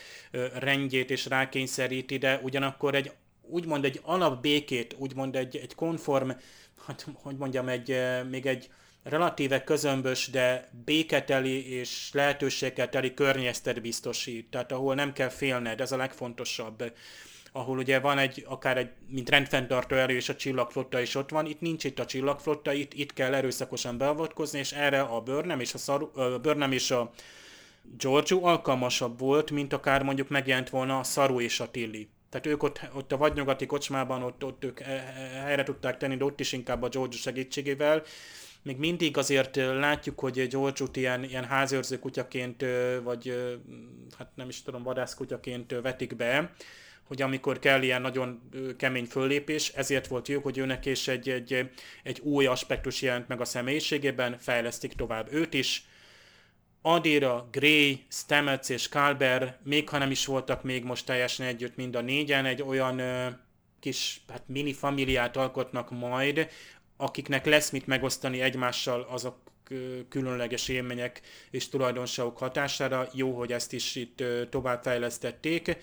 [0.58, 3.12] rendjét és rákényszeríti, de ugyanakkor egy
[3.48, 6.30] úgymond egy alapbékét, úgymond egy, egy konform,
[6.86, 7.96] hát, hogy mondjam, egy,
[8.30, 8.68] még egy
[9.04, 15.92] relatíve közömbös, de béketeli és lehetőséggel teli környezetet biztosít, tehát ahol nem kell félned, ez
[15.92, 16.92] a legfontosabb
[17.56, 21.46] ahol ugye van egy, akár egy, mint rendfenntartó erő, és a csillagflotta is ott van,
[21.46, 25.74] itt nincs itt a csillagflotta, itt, itt kell erőszakosan beavatkozni, és erre a Burnham és
[25.74, 27.10] a, Saru, uh, Burnham és a
[27.98, 32.08] Giorgio alkalmasabb volt, mint akár mondjuk megjelent volna a Saru és a Tilly.
[32.30, 34.78] Tehát ők ott, ott a vadnyugati kocsmában, ott, ott ők
[35.44, 38.02] helyre tudták tenni, de ott is inkább a Giorgio segítségével.
[38.64, 42.64] Még mindig azért látjuk, hogy giorgio ilyen, ilyen házőrző kutyaként,
[43.02, 43.34] vagy
[44.18, 46.54] hát nem is tudom, vadászkutyaként vetik be,
[47.06, 51.70] hogy amikor kell ilyen nagyon kemény föllépés, ezért volt jó, hogy őnek és egy, egy,
[52.02, 55.84] egy új aspektus jelent meg a személyiségében, fejlesztik tovább őt is,
[56.82, 61.96] Adira, Gray, Stamets és Kalber, még ha nem is voltak még most teljesen együtt mind
[61.96, 63.00] a négyen, egy olyan
[63.80, 66.48] kis hát mini familiát alkotnak majd,
[67.04, 69.36] akiknek lesz mit megosztani egymással azok
[70.08, 73.08] különleges élmények és tulajdonságok hatására.
[73.12, 75.76] Jó, hogy ezt is itt továbbfejlesztették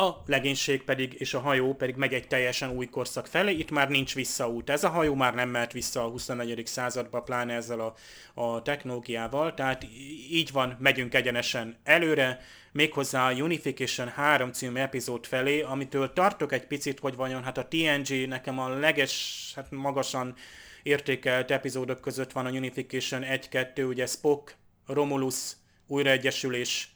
[0.00, 3.88] a legénység pedig és a hajó pedig megy egy teljesen új korszak felé, itt már
[3.88, 4.70] nincs visszaút.
[4.70, 6.62] Ez a hajó már nem mehet vissza a 21.
[6.64, 7.94] századba, pláne ezzel a,
[8.40, 9.86] a technológiával, tehát
[10.30, 12.40] így van, megyünk egyenesen előre,
[12.72, 17.68] méghozzá a Unification 3 című epizód felé, amitől tartok egy picit, hogy vajon hát a
[17.68, 20.34] TNG nekem a leges, hát magasan
[20.82, 24.54] értékelt epizódok között van a Unification 1-2, ugye Spock,
[24.86, 25.52] Romulus,
[25.86, 26.88] újraegyesülés,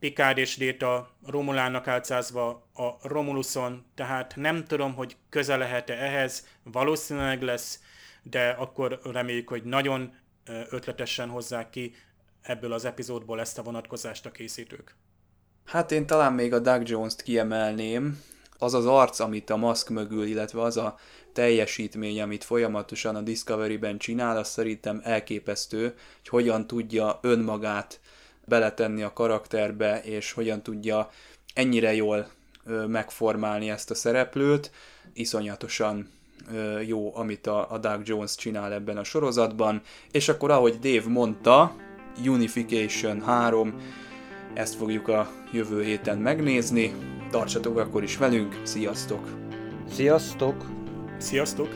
[0.00, 7.42] Picard és Data Romulának álcázva a Romuluson, tehát nem tudom, hogy köze lehet-e ehhez, valószínűleg
[7.42, 7.80] lesz,
[8.22, 10.14] de akkor reméljük, hogy nagyon
[10.70, 11.94] ötletesen hozzák ki
[12.42, 14.94] ebből az epizódból ezt a vonatkozást a készítők.
[15.64, 18.22] Hát én talán még a Doug Jones-t kiemelném,
[18.58, 20.98] az az arc, amit a maszk mögül, illetve az a
[21.32, 28.00] teljesítmény, amit folyamatosan a Discovery-ben csinál, az szerintem elképesztő, hogy hogyan tudja önmagát
[28.50, 31.10] beletenni a karakterbe, és hogyan tudja
[31.54, 32.28] ennyire jól
[32.86, 34.70] megformálni ezt a szereplőt.
[35.12, 36.10] Iszonyatosan
[36.86, 39.82] jó, amit a, a Doug Jones csinál ebben a sorozatban.
[40.10, 41.76] És akkor, ahogy Dave mondta,
[42.26, 43.74] Unification 3,
[44.54, 46.94] ezt fogjuk a jövő héten megnézni.
[47.30, 49.28] Tartsatok akkor is velünk, sziasztok!
[49.90, 50.66] Sziasztok!
[51.18, 51.68] Sziasztok!